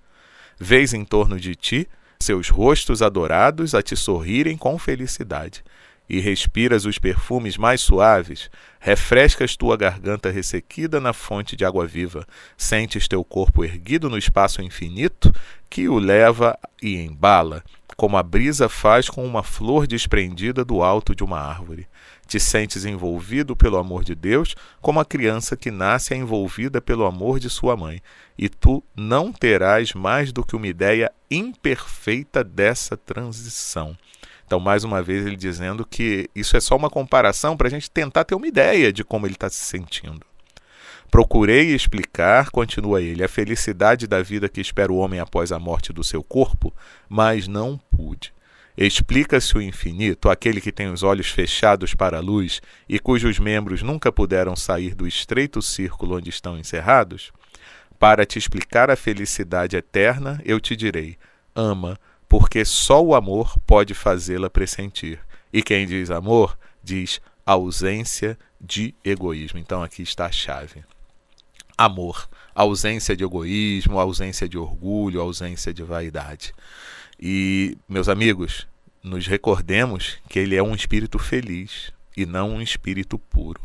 Vês 0.57 0.95
em 0.95 1.05
torno 1.05 1.41
de 1.41 1.57
ti 1.57 1.89
seus 2.21 2.49
rostos 2.49 3.03
adorados 3.03 3.75
a 3.75 3.83
te 3.83 3.97
sorrirem 3.97 4.57
com 4.57 4.79
felicidade. 4.79 5.63
E 6.09 6.21
respiras 6.21 6.85
os 6.85 6.99
perfumes 6.99 7.57
mais 7.57 7.81
suaves, 7.81 8.49
refrescas 8.79 9.57
tua 9.57 9.77
garganta 9.77 10.31
ressequida 10.31 11.01
na 11.01 11.13
fonte 11.13 11.57
de 11.57 11.65
água 11.65 11.87
viva, 11.87 12.25
sentes 12.57 13.09
teu 13.09 13.25
corpo 13.25 13.65
erguido 13.65 14.09
no 14.09 14.17
espaço 14.17 14.63
infinito 14.63 15.33
que 15.69 15.89
o 15.89 15.99
leva 15.99 16.57
e 16.81 16.97
embala, 16.97 17.65
como 17.97 18.17
a 18.17 18.23
brisa 18.23 18.69
faz 18.69 19.09
com 19.09 19.25
uma 19.25 19.43
flor 19.43 19.87
desprendida 19.87 20.65
do 20.65 20.83
alto 20.83 21.15
de 21.15 21.25
uma 21.25 21.41
árvore. 21.41 21.89
Te 22.27 22.39
sentes 22.39 22.85
envolvido 22.85 23.57
pelo 23.57 23.77
amor 23.77 24.05
de 24.05 24.15
Deus, 24.15 24.55
como 24.81 25.01
a 25.01 25.05
criança 25.05 25.57
que 25.57 25.71
nasce 25.71 26.13
é 26.13 26.17
envolvida 26.17 26.81
pelo 26.81 27.07
amor 27.07 27.39
de 27.39 27.49
sua 27.49 27.77
mãe, 27.77 28.03
e 28.37 28.49
tu 28.49 28.83
não 28.95 29.33
terás 29.33 29.95
mais 29.95 30.33
do 30.33 30.45
que 30.45 30.55
uma 30.55 30.67
ideia 30.67 31.11
imperfeita 31.31 32.45
dessa 32.45 32.97
transição. 32.97 33.97
Então, 34.47 34.61
mais 34.61 34.85
uma 34.85 35.03
vez, 35.03 35.27
ele 35.27 35.37
dizendo 35.37 35.85
que 35.85 36.31
isso 36.35 36.57
é 36.57 36.61
só 36.61 36.77
uma 36.77 36.89
comparação 36.89 37.57
para 37.57 37.67
a 37.67 37.71
gente 37.71 37.91
tentar 37.91 38.25
ter 38.25 38.37
uma 38.37 38.47
ideia 38.47 38.93
de 38.93 39.03
como 39.03 39.27
ele 39.27 39.35
está 39.35 39.49
se 39.49 39.65
sentindo. 39.65 40.25
Procurei 41.11 41.75
explicar, 41.75 42.51
continua 42.51 43.03
ele, 43.03 43.25
a 43.25 43.29
felicidade 43.29 44.07
da 44.07 44.23
vida 44.23 44.49
que 44.49 44.61
espera 44.61 44.93
o 44.93 44.97
homem 44.97 45.19
após 45.19 45.51
a 45.51 45.59
morte 45.59 45.93
do 45.93 46.05
seu 46.05 46.23
corpo, 46.23 46.73
mas 47.09 47.49
não 47.49 47.79
pude. 47.91 48.33
Explica-se 48.77 49.57
o 49.57 49.63
infinito, 49.63 50.29
aquele 50.29 50.61
que 50.61 50.71
tem 50.71 50.93
os 50.93 51.03
olhos 51.03 51.31
fechados 51.31 51.95
para 51.95 52.19
a 52.19 52.21
luz 52.21 52.61
e 52.89 52.99
cujos 52.99 53.39
membros 53.39 53.83
nunca 53.83 54.13
puderam 54.13 54.55
sair 54.55 54.95
do 54.95 55.09
estreito 55.09 55.63
círculo 55.63 56.17
onde 56.19 56.29
estão 56.29 56.59
encerrados? 56.59 57.33
Para 57.99 58.27
te 58.27 58.39
explicar 58.39 58.91
a 58.91 58.97
felicidade 58.97 59.77
eterna, 59.77 60.41
eu 60.45 60.61
te 60.61 60.77
direi: 60.77 61.17
ama, 61.55 61.99
porque 62.29 62.65
só 62.65 63.03
o 63.03 63.15
amor 63.15 63.59
pode 63.61 63.95
fazê-la 63.95 64.51
pressentir. 64.51 65.21
E 65.53 65.63
quem 65.63 65.87
diz 65.87 66.11
amor, 66.11 66.59
diz 66.83 67.21
ausência 67.45 68.39
de 68.61 68.95
egoísmo. 69.05 69.59
Então 69.59 69.83
aqui 69.83 70.03
está 70.03 70.27
a 70.27 70.33
chave. 70.33 70.85
Amor, 71.79 72.29
ausência 72.55 73.17
de 73.17 73.23
egoísmo, 73.23 73.99
ausência 73.99 74.49
de 74.49 74.59
orgulho, 74.59 75.21
ausência 75.21 75.73
de 75.73 75.83
vaidade. 75.83 76.55
E, 77.21 77.77
meus 77.89 78.09
amigos, 78.09 78.67
nos 79.03 79.27
recordemos 79.27 80.19
que 80.29 80.39
ele 80.39 80.57
é 80.57 80.63
um 80.63 80.75
espírito 80.75 81.19
feliz 81.19 81.93
e 82.17 82.27
não 82.27 82.55
um 82.55 82.63
espírito 82.63 83.19
puro. 83.19 83.61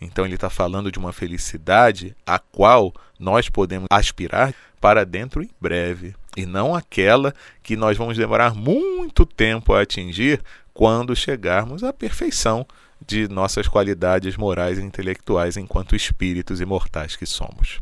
Então 0.00 0.24
ele 0.24 0.34
está 0.34 0.48
falando 0.48 0.90
de 0.90 0.98
uma 0.98 1.12
felicidade 1.12 2.16
a 2.26 2.38
qual 2.38 2.92
nós 3.18 3.48
podemos 3.50 3.86
aspirar 3.90 4.54
para 4.80 5.04
dentro 5.04 5.42
em 5.42 5.50
breve, 5.60 6.14
e 6.36 6.46
não 6.46 6.74
aquela 6.74 7.34
que 7.62 7.76
nós 7.76 7.96
vamos 7.96 8.16
demorar 8.16 8.54
muito 8.54 9.24
tempo 9.26 9.72
a 9.72 9.82
atingir 9.82 10.40
quando 10.72 11.14
chegarmos 11.16 11.82
à 11.82 11.92
perfeição 11.92 12.66
de 13.06 13.28
nossas 13.28 13.66
qualidades 13.66 14.36
morais 14.36 14.78
e 14.78 14.82
intelectuais 14.82 15.56
enquanto 15.56 15.96
espíritos 15.96 16.60
imortais 16.60 17.16
que 17.16 17.26
somos. 17.26 17.80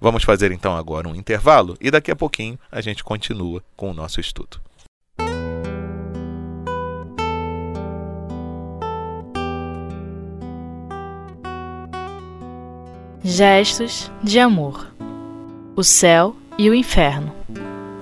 Vamos 0.00 0.22
fazer 0.22 0.52
então 0.52 0.76
agora 0.76 1.08
um 1.08 1.14
intervalo 1.14 1.76
e 1.80 1.90
daqui 1.90 2.10
a 2.10 2.16
pouquinho 2.16 2.58
a 2.70 2.80
gente 2.80 3.02
continua 3.02 3.62
com 3.76 3.90
o 3.90 3.94
nosso 3.94 4.20
estudo. 4.20 4.60
Gestos 13.24 14.10
de 14.22 14.38
amor. 14.38 14.92
O 15.76 15.82
céu 15.82 16.34
e 16.56 16.70
o 16.70 16.74
inferno. 16.74 17.32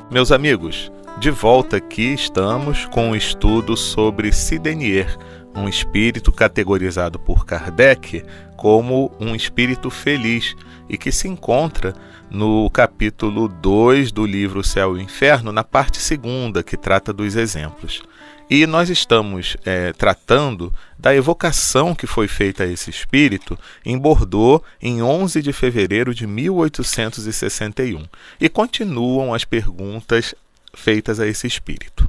Meus 0.08 0.30
amigos, 0.30 0.92
de 1.18 1.32
volta 1.32 1.78
aqui 1.78 2.14
estamos 2.14 2.86
com 2.86 3.10
um 3.10 3.16
estudo 3.16 3.76
sobre 3.76 4.32
Sidenier, 4.32 5.18
um 5.52 5.68
espírito 5.68 6.30
categorizado 6.30 7.18
por 7.18 7.44
Kardec 7.44 8.24
como 8.56 9.10
um 9.18 9.34
espírito 9.34 9.90
feliz 9.90 10.54
e 10.88 10.96
que 10.96 11.10
se 11.10 11.26
encontra 11.26 11.92
no 12.30 12.70
capítulo 12.70 13.48
2 13.48 14.12
do 14.12 14.24
livro 14.24 14.62
Céu 14.62 14.96
e 14.96 15.02
Inferno, 15.02 15.50
na 15.50 15.64
parte 15.64 15.98
segunda, 15.98 16.62
que 16.62 16.76
trata 16.76 17.12
dos 17.12 17.34
exemplos. 17.34 18.00
E 18.48 18.64
nós 18.64 18.88
estamos 18.88 19.56
é, 19.64 19.92
tratando 19.92 20.72
da 20.96 21.14
evocação 21.14 21.96
que 21.96 22.06
foi 22.06 22.28
feita 22.28 22.62
a 22.62 22.66
esse 22.66 22.90
espírito 22.90 23.58
em 23.84 23.98
Bordeaux 23.98 24.62
em 24.80 25.02
11 25.02 25.42
de 25.42 25.52
fevereiro 25.52 26.14
de 26.14 26.28
1861. 26.28 28.06
E 28.40 28.48
continuam 28.48 29.34
as 29.34 29.44
perguntas 29.44 30.32
feitas 30.72 31.18
a 31.18 31.26
esse 31.26 31.46
espírito. 31.46 32.08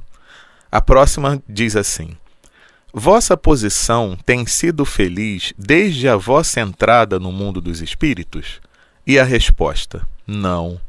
A 0.70 0.80
próxima 0.80 1.42
diz 1.48 1.74
assim: 1.74 2.16
Vossa 2.92 3.36
posição 3.36 4.16
tem 4.24 4.46
sido 4.46 4.84
feliz 4.84 5.52
desde 5.58 6.08
a 6.08 6.16
vossa 6.16 6.60
entrada 6.60 7.18
no 7.18 7.32
mundo 7.32 7.60
dos 7.60 7.80
espíritos? 7.80 8.60
E 9.04 9.18
a 9.18 9.24
resposta: 9.24 10.06
Não. 10.24 10.80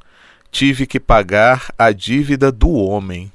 Tive 0.51 0.85
que 0.85 0.99
pagar 0.99 1.73
a 1.77 1.91
dívida 1.91 2.51
do 2.51 2.69
homem. 2.69 3.31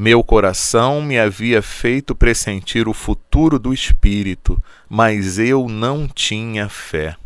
Meu 0.00 0.22
coração 0.22 1.02
me 1.02 1.18
havia 1.18 1.60
feito 1.60 2.14
pressentir 2.14 2.86
o 2.86 2.94
futuro 2.94 3.58
do 3.58 3.74
espírito, 3.74 4.62
mas 4.88 5.40
eu 5.40 5.68
não 5.68 6.06
tinha 6.06 6.68
fé. 6.68 7.16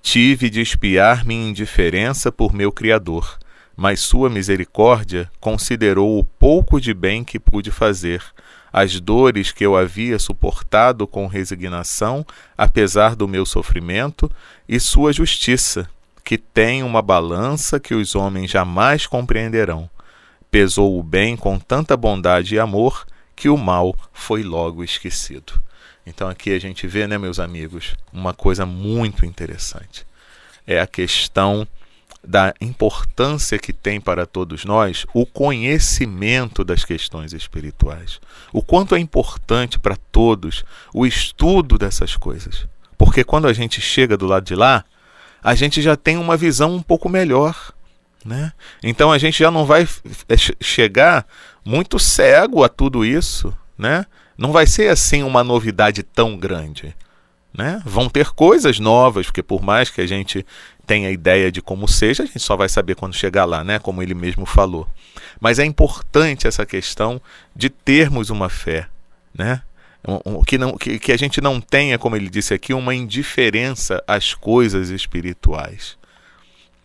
Tive 0.00 0.48
de 0.48 0.60
espiar 0.60 1.26
minha 1.26 1.48
indiferença 1.48 2.30
por 2.30 2.54
meu 2.54 2.70
Criador, 2.70 3.36
mas 3.76 3.98
Sua 3.98 4.30
misericórdia 4.30 5.28
considerou 5.40 6.16
o 6.16 6.22
pouco 6.22 6.80
de 6.80 6.94
bem 6.94 7.24
que 7.24 7.40
pude 7.40 7.72
fazer, 7.72 8.22
as 8.72 9.00
dores 9.00 9.50
que 9.50 9.66
eu 9.66 9.76
havia 9.76 10.16
suportado 10.20 11.08
com 11.08 11.26
resignação, 11.26 12.24
apesar 12.56 13.16
do 13.16 13.26
meu 13.26 13.44
sofrimento, 13.44 14.30
e 14.68 14.78
Sua 14.78 15.12
justiça, 15.12 15.90
que 16.24 16.38
tem 16.38 16.84
uma 16.84 17.02
balança 17.02 17.80
que 17.80 17.94
os 17.94 18.14
homens 18.14 18.48
jamais 18.48 19.08
compreenderão. 19.08 19.90
Pesou 20.50 20.98
o 20.98 21.02
bem 21.02 21.36
com 21.36 21.58
tanta 21.58 21.96
bondade 21.96 22.54
e 22.54 22.58
amor 22.58 23.06
que 23.36 23.48
o 23.48 23.56
mal 23.56 23.94
foi 24.12 24.42
logo 24.42 24.82
esquecido. 24.82 25.60
Então 26.06 26.28
aqui 26.28 26.52
a 26.52 26.58
gente 26.58 26.86
vê, 26.86 27.06
né, 27.06 27.16
meus 27.18 27.38
amigos, 27.38 27.94
uma 28.12 28.34
coisa 28.34 28.66
muito 28.66 29.24
interessante. 29.24 30.04
É 30.66 30.80
a 30.80 30.86
questão 30.86 31.66
da 32.22 32.54
importância 32.60 33.58
que 33.58 33.72
tem 33.72 34.00
para 34.00 34.26
todos 34.26 34.64
nós 34.64 35.06
o 35.14 35.24
conhecimento 35.24 36.62
das 36.62 36.84
questões 36.84 37.32
espirituais. 37.32 38.20
O 38.52 38.62
quanto 38.62 38.94
é 38.94 38.98
importante 38.98 39.78
para 39.78 39.96
todos 39.96 40.64
o 40.92 41.06
estudo 41.06 41.78
dessas 41.78 42.16
coisas. 42.16 42.66
Porque 42.98 43.24
quando 43.24 43.48
a 43.48 43.52
gente 43.52 43.80
chega 43.80 44.16
do 44.16 44.26
lado 44.26 44.44
de 44.44 44.54
lá, 44.54 44.84
a 45.42 45.54
gente 45.54 45.80
já 45.80 45.96
tem 45.96 46.18
uma 46.18 46.36
visão 46.36 46.74
um 46.74 46.82
pouco 46.82 47.08
melhor. 47.08 47.72
Né? 48.24 48.52
Então 48.82 49.10
a 49.10 49.18
gente 49.18 49.38
já 49.38 49.50
não 49.50 49.64
vai 49.64 49.88
é, 50.28 50.36
chegar 50.60 51.26
muito 51.64 51.98
cego 51.98 52.62
a 52.62 52.68
tudo 52.68 53.04
isso. 53.04 53.54
Né? 53.78 54.04
Não 54.36 54.52
vai 54.52 54.66
ser 54.66 54.88
assim 54.88 55.22
uma 55.22 55.42
novidade 55.42 56.02
tão 56.02 56.36
grande. 56.36 56.94
Né? 57.52 57.82
Vão 57.84 58.08
ter 58.08 58.30
coisas 58.30 58.78
novas, 58.78 59.26
porque 59.26 59.42
por 59.42 59.62
mais 59.62 59.90
que 59.90 60.00
a 60.00 60.06
gente 60.06 60.46
tenha 60.86 61.10
ideia 61.10 61.50
de 61.50 61.60
como 61.60 61.88
seja, 61.88 62.22
a 62.22 62.26
gente 62.26 62.40
só 62.40 62.56
vai 62.56 62.68
saber 62.68 62.94
quando 62.94 63.14
chegar 63.14 63.44
lá, 63.44 63.64
né? 63.64 63.78
como 63.78 64.02
ele 64.02 64.14
mesmo 64.14 64.44
falou. 64.46 64.88
Mas 65.40 65.58
é 65.58 65.64
importante 65.64 66.46
essa 66.46 66.66
questão 66.66 67.20
de 67.54 67.70
termos 67.70 68.30
uma 68.30 68.48
fé. 68.48 68.88
Né? 69.34 69.62
que, 70.46 70.58
não, 70.58 70.76
que, 70.76 70.98
que 70.98 71.12
a 71.12 71.16
gente 71.16 71.40
não 71.40 71.60
tenha, 71.60 71.98
como 71.98 72.16
ele 72.16 72.28
disse 72.28 72.54
aqui, 72.54 72.72
uma 72.72 72.94
indiferença 72.94 74.02
às 74.06 74.34
coisas 74.34 74.90
espirituais. 74.90 75.96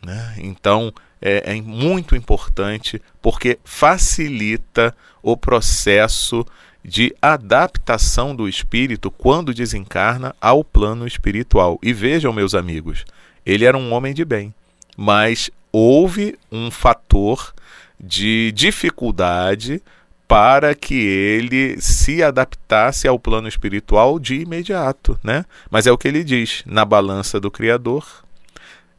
Né? 0.04 0.36
Então, 0.38 0.94
é, 1.26 1.56
é 1.56 1.62
muito 1.62 2.16
importante 2.16 3.02
porque 3.20 3.58
facilita 3.64 4.96
o 5.24 5.36
processo 5.36 6.46
de 6.84 7.16
adaptação 7.20 8.36
do 8.36 8.48
espírito 8.48 9.10
quando 9.10 9.52
desencarna 9.52 10.36
ao 10.40 10.64
plano 10.64 11.08
espiritual. 11.08 11.80
E 11.82 11.92
vejam, 11.92 12.32
meus 12.32 12.54
amigos, 12.54 13.06
ele 13.44 13.66
era 13.66 13.76
um 13.76 13.92
homem 13.92 14.14
de 14.14 14.24
bem, 14.24 14.54
mas 14.96 15.50
houve 15.72 16.38
um 16.52 16.70
fator 16.70 17.52
de 18.00 18.52
dificuldade 18.52 19.82
para 20.28 20.76
que 20.76 20.94
ele 20.94 21.82
se 21.82 22.22
adaptasse 22.22 23.08
ao 23.08 23.18
plano 23.18 23.48
espiritual 23.48 24.20
de 24.20 24.36
imediato, 24.36 25.20
né? 25.24 25.44
Mas 25.72 25.88
é 25.88 25.92
o 25.92 25.98
que 25.98 26.08
ele 26.08 26.24
diz, 26.24 26.62
na 26.68 26.86
balança 26.86 27.40
do 27.40 27.50
criador, 27.50 28.25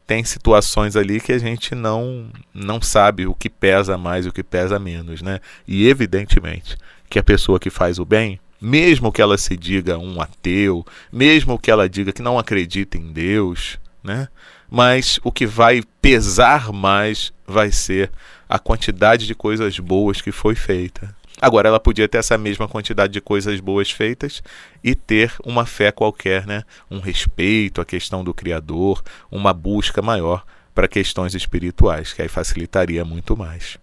tem 0.07 0.23
situações 0.23 0.95
ali 0.95 1.19
que 1.19 1.33
a 1.33 1.37
gente 1.37 1.75
não 1.75 2.31
não 2.53 2.81
sabe 2.81 3.27
o 3.27 3.35
que 3.35 3.49
pesa 3.49 3.97
mais 3.97 4.25
e 4.25 4.29
o 4.29 4.33
que 4.33 4.41
pesa 4.41 4.79
menos, 4.79 5.21
né? 5.21 5.41
E 5.67 5.87
evidentemente 5.87 6.77
que 7.09 7.19
a 7.19 7.23
pessoa 7.23 7.59
que 7.59 7.69
faz 7.69 7.99
o 7.99 8.05
bem, 8.05 8.39
mesmo 8.59 9.11
que 9.11 9.21
ela 9.21 9.37
se 9.37 9.57
diga 9.57 9.97
um 9.97 10.21
ateu, 10.21 10.85
mesmo 11.11 11.59
que 11.59 11.69
ela 11.69 11.89
diga 11.89 12.13
que 12.13 12.21
não 12.21 12.39
acredita 12.39 12.97
em 12.97 13.11
Deus, 13.11 13.77
né? 14.01 14.29
Mas 14.69 15.19
o 15.23 15.31
que 15.31 15.45
vai 15.45 15.83
pesar 16.01 16.71
mais 16.71 17.33
vai 17.45 17.71
ser 17.71 18.09
a 18.47 18.57
quantidade 18.57 19.27
de 19.27 19.35
coisas 19.35 19.77
boas 19.77 20.21
que 20.21 20.31
foi 20.31 20.55
feita. 20.55 21.13
Agora, 21.39 21.69
ela 21.69 21.79
podia 21.79 22.07
ter 22.07 22.17
essa 22.17 22.37
mesma 22.37 22.67
quantidade 22.67 23.13
de 23.13 23.21
coisas 23.21 23.59
boas 23.59 23.91
feitas 23.91 24.41
e 24.83 24.95
ter 24.95 25.33
uma 25.43 25.65
fé 25.65 25.91
qualquer, 25.91 26.47
né? 26.47 26.63
um 26.89 26.99
respeito 26.99 27.79
à 27.79 27.85
questão 27.85 28.23
do 28.23 28.33
Criador, 28.33 29.03
uma 29.29 29.53
busca 29.53 30.01
maior 30.01 30.43
para 30.73 30.87
questões 30.87 31.35
espirituais, 31.35 32.13
que 32.13 32.21
aí 32.21 32.27
facilitaria 32.27 33.05
muito 33.05 33.37
mais. 33.37 33.77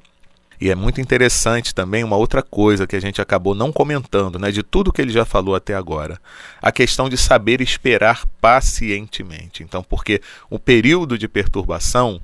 E 0.61 0.71
é 0.71 0.75
muito 0.75 1.01
interessante 1.01 1.75
também 1.75 2.05
uma 2.05 2.17
outra 2.17 2.43
coisa 2.43 2.87
que 2.87 2.97
a 2.97 3.01
gente 3.01 3.21
acabou 3.21 3.55
não 3.55 3.73
comentando, 3.73 4.39
né, 4.39 4.51
de 4.51 4.63
tudo 4.63 4.93
que 4.93 5.03
ele 5.03 5.13
já 5.13 5.25
falou 5.25 5.55
até 5.55 5.75
agora, 5.75 6.21
a 6.63 6.73
questão 6.73 7.09
de 7.09 7.17
saber 7.17 7.61
esperar 7.61 8.25
pacientemente. 8.41 9.63
Então, 9.63 9.83
porque 9.83 10.21
o 10.49 10.59
período 10.59 11.19
de 11.19 11.29
perturbação 11.29 12.21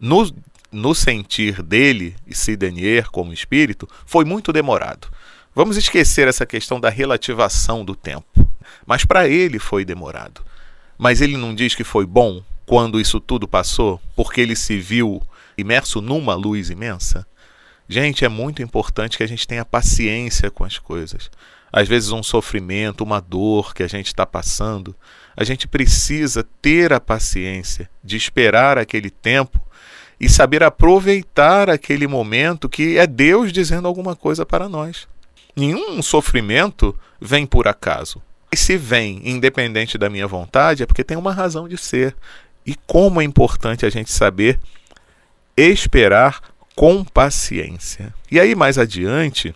no 0.00 0.30
no 0.74 0.94
sentir 0.94 1.62
dele, 1.62 2.16
e 2.26 2.34
Sidenier 2.34 3.08
como 3.10 3.32
espírito, 3.32 3.88
foi 4.04 4.24
muito 4.24 4.52
demorado. 4.52 5.08
Vamos 5.54 5.76
esquecer 5.76 6.26
essa 6.26 6.44
questão 6.44 6.80
da 6.80 6.90
relativação 6.90 7.84
do 7.84 7.94
tempo. 7.94 8.26
Mas 8.84 9.04
para 9.04 9.28
ele 9.28 9.58
foi 9.60 9.84
demorado. 9.84 10.42
Mas 10.98 11.20
ele 11.20 11.36
não 11.36 11.54
diz 11.54 11.74
que 11.74 11.84
foi 11.84 12.04
bom 12.04 12.42
quando 12.66 13.00
isso 13.00 13.20
tudo 13.20 13.46
passou, 13.46 14.00
porque 14.16 14.40
ele 14.40 14.56
se 14.56 14.78
viu 14.78 15.22
imerso 15.56 16.00
numa 16.00 16.34
luz 16.34 16.70
imensa? 16.70 17.24
Gente, 17.88 18.24
é 18.24 18.28
muito 18.28 18.62
importante 18.62 19.16
que 19.16 19.22
a 19.22 19.28
gente 19.28 19.46
tenha 19.46 19.64
paciência 19.64 20.50
com 20.50 20.64
as 20.64 20.78
coisas. 20.78 21.30
Às 21.72 21.86
vezes, 21.86 22.10
um 22.10 22.22
sofrimento, 22.22 23.04
uma 23.04 23.20
dor 23.20 23.74
que 23.74 23.82
a 23.82 23.88
gente 23.88 24.06
está 24.06 24.26
passando, 24.26 24.94
a 25.36 25.44
gente 25.44 25.68
precisa 25.68 26.44
ter 26.60 26.92
a 26.92 27.00
paciência 27.00 27.88
de 28.02 28.16
esperar 28.16 28.78
aquele 28.78 29.10
tempo 29.10 29.63
e 30.20 30.28
saber 30.28 30.62
aproveitar 30.62 31.68
aquele 31.68 32.06
momento 32.06 32.68
que 32.68 32.98
é 32.98 33.06
Deus 33.06 33.52
dizendo 33.52 33.88
alguma 33.88 34.14
coisa 34.14 34.46
para 34.46 34.68
nós. 34.68 35.08
Nenhum 35.56 36.02
sofrimento 36.02 36.96
vem 37.20 37.46
por 37.46 37.68
acaso. 37.68 38.22
E 38.50 38.56
se 38.56 38.76
vem 38.76 39.20
independente 39.24 39.98
da 39.98 40.08
minha 40.08 40.26
vontade, 40.26 40.82
é 40.82 40.86
porque 40.86 41.04
tem 41.04 41.16
uma 41.16 41.32
razão 41.32 41.68
de 41.68 41.76
ser. 41.76 42.14
E 42.64 42.74
como 42.86 43.20
é 43.20 43.24
importante 43.24 43.84
a 43.84 43.90
gente 43.90 44.12
saber 44.12 44.58
esperar 45.56 46.40
com 46.74 47.04
paciência. 47.04 48.12
E 48.30 48.40
aí, 48.40 48.54
mais 48.54 48.78
adiante, 48.78 49.54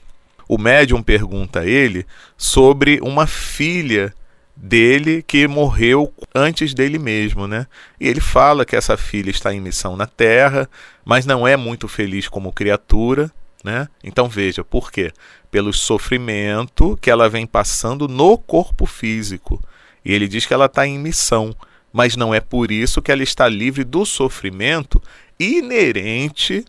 o 0.49 0.57
médium 0.57 1.03
pergunta 1.03 1.61
a 1.61 1.67
ele 1.67 2.07
sobre 2.37 3.01
uma 3.03 3.27
filha 3.27 4.15
dele 4.61 5.23
que 5.23 5.47
morreu 5.47 6.13
antes 6.35 6.75
dele 6.75 6.99
mesmo, 6.99 7.47
né? 7.47 7.67
E 8.01 8.09
ele 8.09 8.21
fala 8.21 8.65
que 8.65 8.75
essa 8.75 8.97
filha 8.97 9.31
está 9.31 9.55
em 9.55 9.61
missão 9.61 9.97
na 9.97 10.07
Terra, 10.07 10.69
mas 11.05 11.25
não 11.25 11.47
é 11.47 11.57
muito 11.57 11.87
feliz 11.87 12.29
como 12.29 12.53
criatura, 12.53 13.31
né? 13.63 13.89
Então 14.03 14.29
veja, 14.29 14.65
por 14.65 14.91
quê? 14.91 15.13
Pelo 15.51 15.73
sofrimento 15.73 16.99
que 17.01 17.11
ela 17.11 17.29
vem 17.29 17.47
passando 17.47 18.09
no 18.09 18.37
corpo 18.37 18.85
físico. 18.85 19.63
E 20.05 20.13
ele 20.13 20.27
diz 20.27 20.45
que 20.45 20.55
ela 20.55 20.67
está 20.67 20.87
em 20.87 20.99
missão, 20.99 21.55
mas 21.93 22.17
não 22.17 22.35
é 22.35 22.41
por 22.41 22.73
isso 22.73 23.01
que 23.01 23.13
ela 23.13 23.23
está 23.23 23.49
livre 23.49 23.85
do 23.85 24.05
sofrimento 24.05 25.01
inerente 25.39 26.65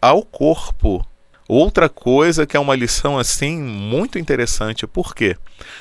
ao 0.00 0.22
corpo, 0.22 1.06
Outra 1.52 1.88
coisa 1.88 2.46
que 2.46 2.56
é 2.56 2.60
uma 2.60 2.76
lição 2.76 3.18
assim 3.18 3.60
muito 3.60 4.20
interessante, 4.20 4.86
por 4.86 5.12
quê? 5.12 5.36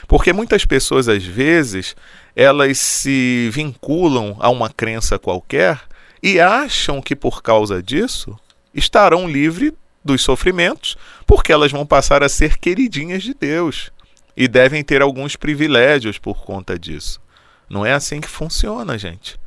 Porque 0.07 0.33
muitas 0.33 0.65
pessoas 0.65 1.07
às 1.07 1.23
vezes 1.23 1.95
elas 2.35 2.79
se 2.79 3.51
vinculam 3.53 4.35
a 4.39 4.49
uma 4.49 4.71
crença 4.71 5.19
qualquer 5.19 5.79
e 6.23 6.39
acham 6.39 6.99
que 6.99 7.15
por 7.15 7.43
causa 7.43 7.83
disso 7.83 8.35
estarão 8.73 9.29
livres 9.29 9.73
dos 10.03 10.23
sofrimentos, 10.23 10.97
porque 11.27 11.51
elas 11.51 11.71
vão 11.71 11.85
passar 11.85 12.23
a 12.23 12.29
ser 12.29 12.57
queridinhas 12.57 13.21
de 13.21 13.35
Deus 13.35 13.91
e 14.35 14.47
devem 14.47 14.83
ter 14.83 15.03
alguns 15.03 15.35
privilégios 15.35 16.17
por 16.17 16.43
conta 16.43 16.79
disso. 16.79 17.21
Não 17.69 17.85
é 17.85 17.93
assim 17.93 18.19
que 18.19 18.27
funciona, 18.27 18.97
gente. 18.97 19.39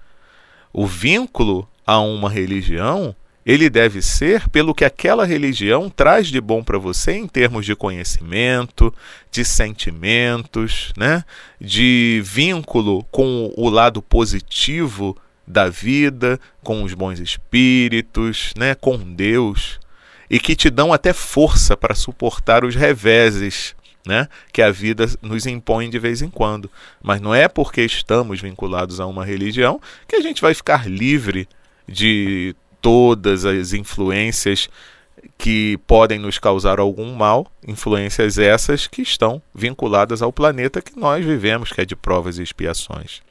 O 0.73 0.87
vínculo 0.87 1.69
a 1.85 1.99
uma 1.99 2.31
religião 2.31 3.13
ele 3.45 3.69
deve 3.69 4.01
ser 4.01 4.49
pelo 4.49 4.75
que 4.75 4.85
aquela 4.85 5.27
religião 5.27 5.91
traz 5.91 6.29
de 6.29 6.41
bom 6.41 6.63
para 6.63 6.79
você 6.79 7.13
em 7.13 7.27
termos 7.27 7.67
de 7.67 7.75
conhecimento, 7.75 8.95
de 9.31 9.45
sentimentos, 9.45 10.93
né? 10.97 11.25
de 11.61 12.23
vínculo 12.25 13.05
com 13.11 13.53
o 13.57 13.69
lado 13.69 14.01
positivo 14.01 15.17
da 15.47 15.69
vida, 15.69 16.39
com 16.63 16.85
os 16.85 16.95
bons 16.95 17.19
espíritos, 17.19 18.53
né? 18.57 18.75
com 18.77 18.97
Deus, 18.97 19.81
e 20.31 20.39
que 20.39 20.55
te 20.55 20.71
dão 20.71 20.93
até 20.93 21.13
força 21.13 21.77
para 21.77 21.95
suportar 21.95 22.65
os 22.65 22.77
reveses 22.77 23.75
né, 24.05 24.29
que 24.53 24.61
a 24.61 24.71
vida 24.71 25.07
nos 25.21 25.47
impõe 25.47 25.89
de 25.89 25.99
vez 25.99 26.23
em 26.23 26.29
quando. 26.29 26.71
Mas 27.03 27.21
não 27.21 27.35
é 27.35 27.49
porque 27.49 27.83
estamos 27.83 28.41
vinculados 28.41 29.01
a 29.01 29.07
uma 29.07 29.25
religião 29.25 29.81
que 30.09 30.17
a 30.17 30.21
gente 30.21 30.43
vai 30.43 30.55
ficar 30.55 30.89
livre 30.89 31.49
de 31.89 32.55
todas 32.83 33.47
as 33.47 33.73
influências 33.73 34.69
que 35.39 35.79
podem 35.87 36.19
nos 36.19 36.39
causar 36.39 36.79
algum 36.79 37.15
mal, 37.15 37.47
influências 37.67 38.39
essas 38.39 38.87
que 38.87 39.03
estão 39.03 39.41
vinculadas 39.55 40.21
ao 40.21 40.33
planeta 40.33 40.83
que 40.83 40.99
nós 40.99 41.25
vivemos, 41.25 41.73
que 41.73 41.81
é 41.81 41.85
de 41.85 41.97
provas 41.97 42.39
e 42.39 42.43
expiações. 42.43 43.23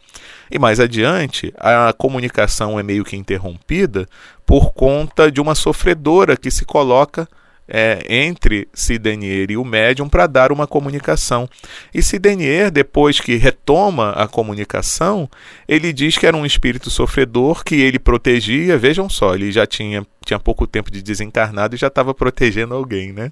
E 0.50 0.58
mais 0.58 0.80
adiante, 0.80 1.54
a 1.58 1.94
comunicação 1.94 2.80
é 2.80 2.84
meio 2.84 3.04
que 3.04 3.16
interrompida 3.16 4.08
por 4.46 4.74
conta 4.74 5.32
de 5.32 5.40
uma 5.40 5.56
sofredora 5.56 6.36
que 6.36 6.52
se 6.52 6.66
coloca 6.66 7.28
é, 7.68 8.04
entre 8.10 8.68
Sidenier 8.74 9.50
e 9.50 9.58
o 9.58 9.64
médium 9.64 10.10
para 10.10 10.28
dar 10.28 10.52
uma 10.52 10.68
comunicação. 10.68 11.48
E 11.94 12.02
Sidenier, 12.02 12.70
depois 12.70 13.20
que 13.20 13.36
retoma 13.36 14.12
a 14.12 14.28
comunicação, 14.28 15.30
ele 15.68 15.94
diz 15.94 16.18
que 16.18 16.28
era 16.28 16.36
um 16.36 16.46
espírito 16.46 16.90
sofredor 16.90 17.64
que 17.64 17.76
ele 17.76 17.98
protegia. 17.98 18.78
Vejam 18.78 19.10
só, 19.10 19.34
ele 19.34 19.52
já 19.52 19.66
tinha, 19.66 20.06
tinha 20.26 20.40
pouco 20.40 20.68
tempo 20.68 20.92
de 20.92 21.02
desencarnado 21.02 21.76
e 21.76 21.78
já 21.78 21.88
estava 21.88 22.14
protegendo 22.14 22.74
alguém, 22.74 23.14
né? 23.14 23.30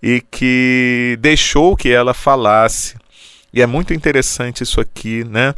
E 0.00 0.22
que 0.30 1.18
deixou 1.20 1.76
que 1.76 1.90
ela 1.90 2.14
falasse. 2.14 2.96
E 3.52 3.60
é 3.60 3.66
muito 3.66 3.92
interessante 3.92 4.62
isso 4.62 4.80
aqui, 4.80 5.24
né? 5.24 5.54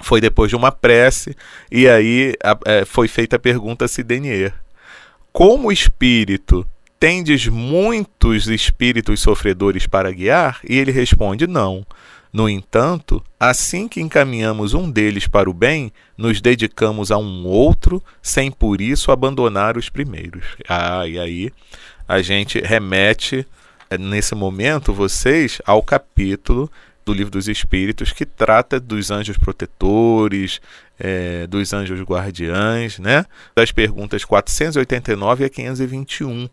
Foi 0.00 0.20
depois 0.20 0.48
de 0.48 0.54
uma 0.54 0.70
prece, 0.70 1.36
e 1.72 1.88
aí 1.88 2.32
a, 2.44 2.56
é, 2.66 2.84
foi 2.84 3.08
feita 3.08 3.34
a 3.34 3.38
pergunta 3.38 3.84
a 3.84 3.88
Sidenier. 3.88 4.54
Como 5.32 5.72
espírito 5.72 6.64
tendes 6.98 7.46
muitos 7.46 8.48
espíritos 8.48 9.20
sofredores 9.20 9.86
para 9.86 10.10
guiar? 10.12 10.60
E 10.68 10.76
ele 10.78 10.92
responde: 10.92 11.46
Não. 11.46 11.86
No 12.30 12.46
entanto, 12.46 13.24
assim 13.40 13.88
que 13.88 14.02
encaminhamos 14.02 14.74
um 14.74 14.90
deles 14.90 15.26
para 15.26 15.48
o 15.48 15.54
bem, 15.54 15.90
nos 16.16 16.42
dedicamos 16.42 17.10
a 17.10 17.16
um 17.16 17.46
outro, 17.46 18.02
sem 18.20 18.50
por 18.50 18.82
isso 18.82 19.10
abandonar 19.10 19.78
os 19.78 19.88
primeiros. 19.88 20.44
Ah, 20.68 21.06
e 21.08 21.18
aí 21.18 21.50
a 22.06 22.20
gente 22.20 22.60
remete, 22.60 23.46
eh, 23.88 23.96
nesse 23.96 24.34
momento, 24.34 24.92
vocês 24.92 25.60
ao 25.64 25.82
capítulo 25.82 26.70
do 27.04 27.14
Livro 27.14 27.30
dos 27.30 27.48
Espíritos 27.48 28.12
que 28.12 28.26
trata 28.26 28.78
dos 28.78 29.10
anjos 29.10 29.38
protetores, 29.38 30.60
é, 30.98 31.46
dos 31.46 31.72
anjos 31.72 32.00
guardiães, 32.02 32.98
né? 32.98 33.24
das 33.54 33.72
perguntas 33.72 34.24
489 34.24 35.44
a 35.44 35.48
521 35.48 36.48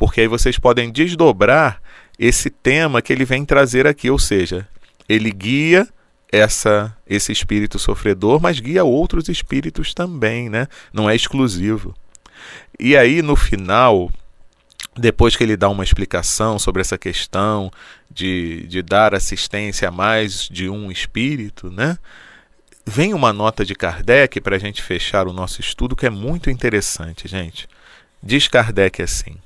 porque 0.00 0.22
aí 0.22 0.26
vocês 0.26 0.58
podem 0.58 0.90
desdobrar 0.90 1.78
esse 2.18 2.48
tema 2.48 3.02
que 3.02 3.12
ele 3.12 3.26
vem 3.26 3.44
trazer 3.44 3.86
aqui, 3.86 4.10
ou 4.10 4.18
seja, 4.18 4.66
ele 5.06 5.30
guia 5.30 5.86
essa 6.32 6.96
esse 7.06 7.30
espírito 7.30 7.78
sofredor, 7.78 8.40
mas 8.40 8.60
guia 8.60 8.82
outros 8.82 9.28
espíritos 9.28 9.92
também, 9.92 10.48
né? 10.48 10.68
Não 10.90 11.10
é 11.10 11.14
exclusivo. 11.14 11.94
E 12.78 12.96
aí, 12.96 13.20
no 13.20 13.36
final, 13.36 14.10
depois 14.96 15.36
que 15.36 15.44
ele 15.44 15.54
dá 15.54 15.68
uma 15.68 15.84
explicação 15.84 16.58
sobre 16.58 16.80
essa 16.80 16.96
questão 16.96 17.70
de, 18.10 18.66
de 18.68 18.80
dar 18.80 19.14
assistência 19.14 19.88
a 19.88 19.92
mais 19.92 20.48
de 20.48 20.70
um 20.70 20.90
espírito, 20.90 21.70
né? 21.70 21.98
Vem 22.86 23.12
uma 23.12 23.34
nota 23.34 23.66
de 23.66 23.74
Kardec 23.74 24.40
para 24.40 24.56
a 24.56 24.58
gente 24.58 24.80
fechar 24.80 25.28
o 25.28 25.32
nosso 25.34 25.60
estudo 25.60 25.94
que 25.94 26.06
é 26.06 26.10
muito 26.10 26.48
interessante, 26.48 27.28
gente. 27.28 27.68
Diz 28.22 28.48
Kardec 28.48 29.02
assim: 29.02 29.36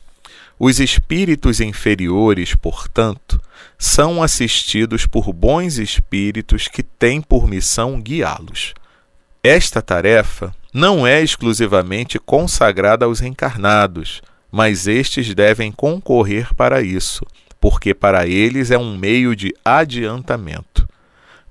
Os 0.59 0.81
espíritos 0.81 1.61
inferiores, 1.61 2.55
portanto, 2.55 3.41
são 3.79 4.23
assistidos 4.23 5.07
por 5.07 5.33
bons 5.33 5.79
espíritos 5.79 6.69
que 6.69 6.83
têm 6.83 7.21
por 7.21 7.47
missão 7.47 8.01
guiá-los. 8.01 8.73
Esta 9.43 9.83
tarefa 9.83 10.55
não 10.73 11.07
é 11.07 11.23
exclusivamente 11.23 12.19
consagrada 12.19 13.05
aos 13.05 13.21
encarnados, 13.21 14.23
mas 14.51 14.87
estes 14.87 15.35
devem 15.35 15.71
concorrer 15.71 16.55
para 16.55 16.81
isso, 16.81 17.27
porque 17.61 17.93
para 17.93 18.27
eles 18.27 18.71
é 18.71 18.79
um 18.79 18.97
meio 18.97 19.37
de 19.37 19.55
adiantamento. 19.65 20.74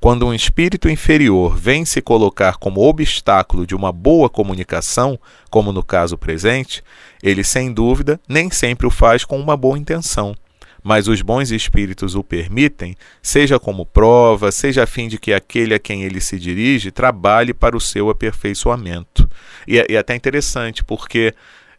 Quando 0.04 0.28
um 0.28 0.34
espírito 0.34 0.90
inferior 0.90 1.56
vem 1.56 1.86
se 1.86 2.02
colocar 2.02 2.58
como 2.58 2.82
obstáculo 2.82 3.66
de 3.66 3.74
uma 3.74 3.90
boa 3.90 4.30
comunicação, 4.30 5.18
como 5.50 5.72
no 5.72 5.82
caso 5.82 6.18
presente, 6.18 6.84
ele 7.24 7.42
sem 7.42 7.72
dúvida 7.72 8.20
nem 8.28 8.52
sempre 8.52 8.86
o 8.86 8.90
faz 8.90 9.24
com 9.24 9.40
uma 9.40 9.56
boa 9.56 9.80
intenção. 9.80 10.36
Mas 10.84 11.08
os 11.08 11.22
bons 11.22 11.52
espíritos 11.52 12.16
o 12.16 12.22
permitem, 12.22 12.98
seja 13.22 13.58
como 13.58 13.86
prova, 13.86 14.52
seja 14.52 14.84
a 14.84 14.86
fim 14.86 15.08
de 15.08 15.18
que 15.18 15.32
aquele 15.32 15.74
a 15.74 15.80
quem 15.80 16.04
ele 16.04 16.20
se 16.20 16.38
dirige 16.38 16.92
trabalhe 16.92 17.54
para 17.54 17.78
o 17.78 17.80
seu 17.80 18.10
aperfeiçoamento. 18.10 19.30
E 19.66 19.80
é, 19.80 19.86
e 19.90 19.96
é 19.96 20.00
até 20.00 20.14
interessante, 20.14 20.84
porque 20.84 21.34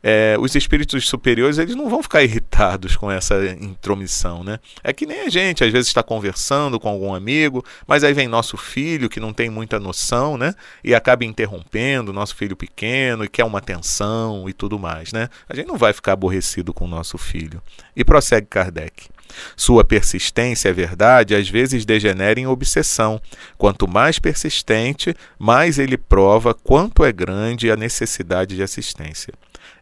é, 0.07 0.37
os 0.39 0.55
espíritos 0.55 1.09
superiores 1.09 1.57
eles 1.57 1.75
não 1.75 1.89
vão 1.89 2.03
ficar 2.03 2.23
irritados 2.23 2.95
com 2.95 3.11
essa 3.11 3.43
intromissão, 3.59 4.45
né? 4.45 4.59
É 4.83 4.93
que 4.93 5.07
nem 5.07 5.23
a 5.23 5.31
gente 5.31 5.65
às 5.65 5.73
vezes 5.73 5.89
está 5.89 6.03
conversando 6.03 6.79
com 6.79 6.91
algum 6.91 7.15
amigo, 7.15 7.65
mas 7.87 8.05
aí 8.05 8.13
vem 8.13 8.29
nosso 8.29 8.59
filho 8.59 9.09
que 9.09 9.19
não 9.19 9.33
tem 9.33 9.49
muita 9.49 9.81
noção, 9.81 10.37
né? 10.37 10.55
E 10.85 10.95
acaba 10.95 11.25
interrompendo 11.25 12.13
nosso 12.13 12.37
filho 12.37 12.55
pequeno 12.55 13.25
e 13.25 13.29
quer 13.29 13.45
uma 13.45 13.61
atenção 13.61 14.47
e 14.47 14.53
tudo 14.53 14.79
mais, 14.79 15.11
né? 15.11 15.31
A 15.49 15.57
gente 15.57 15.69
não 15.69 15.79
vai 15.79 15.95
ficar 15.95 16.13
aborrecido 16.13 16.75
com 16.75 16.85
o 16.85 16.89
nosso 16.89 17.17
filho. 17.17 17.63
E 17.97 18.05
prossegue 18.05 18.47
Kardec. 18.47 19.09
Sua 19.57 19.83
persistência, 19.85 20.69
é 20.69 20.73
verdade, 20.73 21.35
às 21.35 21.49
vezes 21.49 21.87
degenera 21.87 22.39
em 22.39 22.47
obsessão. 22.47 23.19
Quanto 23.57 23.89
mais 23.89 24.19
persistente, 24.19 25.17
mais 25.39 25.79
ele 25.79 25.97
prova 25.97 26.53
quanto 26.53 27.03
é 27.05 27.11
grande 27.11 27.71
a 27.71 27.77
necessidade 27.77 28.55
de 28.55 28.63
assistência. 28.63 29.33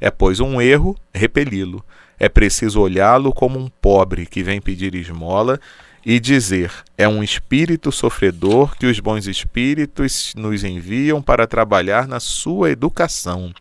É, 0.03 0.11
pois, 0.11 0.41
um 0.41 0.61
erro 0.61 0.97
repeli-lo. 1.15 1.81
É 2.19 2.29
preciso 2.29 2.81
olhá-lo 2.81 3.33
como 3.33 3.57
um 3.57 3.69
pobre 3.69 4.27
que 4.27 4.43
vem 4.43 4.61
pedir 4.61 4.97
esmola 4.97 5.61
e 6.05 6.19
dizer: 6.19 6.73
é 6.99 7.07
um 7.07 7.23
espírito 7.23 7.93
sofredor 7.93 8.77
que 8.77 8.87
os 8.87 8.99
bons 8.99 9.29
espíritos 9.29 10.33
nos 10.37 10.65
enviam 10.65 11.23
para 11.23 11.47
trabalhar 11.47 12.09
na 12.09 12.19
sua 12.19 12.73
educação. 12.73 13.55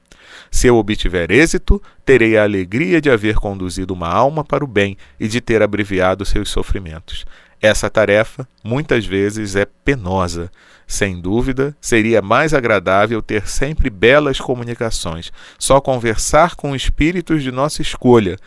Se 0.49 0.65
eu 0.65 0.77
obtiver 0.77 1.29
êxito, 1.29 1.79
terei 2.03 2.35
a 2.35 2.43
alegria 2.43 2.99
de 2.99 3.11
haver 3.11 3.35
conduzido 3.35 3.93
uma 3.93 4.07
alma 4.07 4.43
para 4.43 4.63
o 4.63 4.67
bem 4.67 4.97
e 5.19 5.27
de 5.27 5.41
ter 5.41 5.61
abreviado 5.61 6.25
seus 6.25 6.49
sofrimentos. 6.49 7.23
Essa 7.61 7.89
tarefa, 7.89 8.47
muitas 8.63 9.05
vezes, 9.05 9.55
é 9.55 9.65
penosa, 9.65 10.51
sem 10.87 11.21
dúvida, 11.21 11.75
seria 11.79 12.21
mais 12.21 12.53
agradável 12.53 13.21
ter 13.21 13.47
sempre 13.47 13.89
belas 13.89 14.39
comunicações, 14.39 15.31
só 15.59 15.79
conversar 15.79 16.55
com 16.55 16.75
espíritos 16.75 17.43
de 17.43 17.51
nossa 17.51 17.81
escolha, 17.81 18.37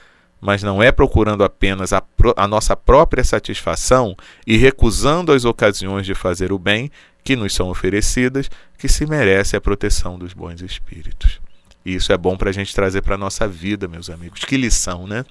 mas 0.41 0.63
não 0.63 0.83
é 0.83 0.91
procurando 0.91 1.45
apenas 1.45 1.93
a, 1.93 2.03
a, 2.37 2.49
nossa 2.49 2.77
própria 2.77 3.25
satisfação 3.25 4.17
e 4.47 4.57
recusando 4.57 5.33
as 5.33 5.45
ocasiões 5.45 6.05
de 6.05 6.15
fazer 6.15 6.53
o 6.53 6.59
bem 6.59 6.91
que 7.23 7.37
nos 7.37 7.55
são 7.55 7.71
oferecidas 7.71 8.51
que 8.77 8.89
se 8.89 9.07
merece 9.07 9.57
a 9.57 9.61
proteção 9.61 10.19
dos 10.19 10.35
bons 10.35 10.61
espíritos. 10.61 11.41
E 11.83 11.95
isso 11.95 12.13
é 12.13 12.19
bom 12.19 12.37
para 12.37 12.51
a 12.51 12.53
gente 12.53 12.75
trazer 12.75 13.01
para 13.01 13.15
a 13.15 13.19
nossa 13.19 13.49
vida, 13.49 13.89
meus 13.89 14.11
amigos. 14.11 14.45
Que 14.45 14.57
lição, 14.57 15.07
né? 15.07 15.25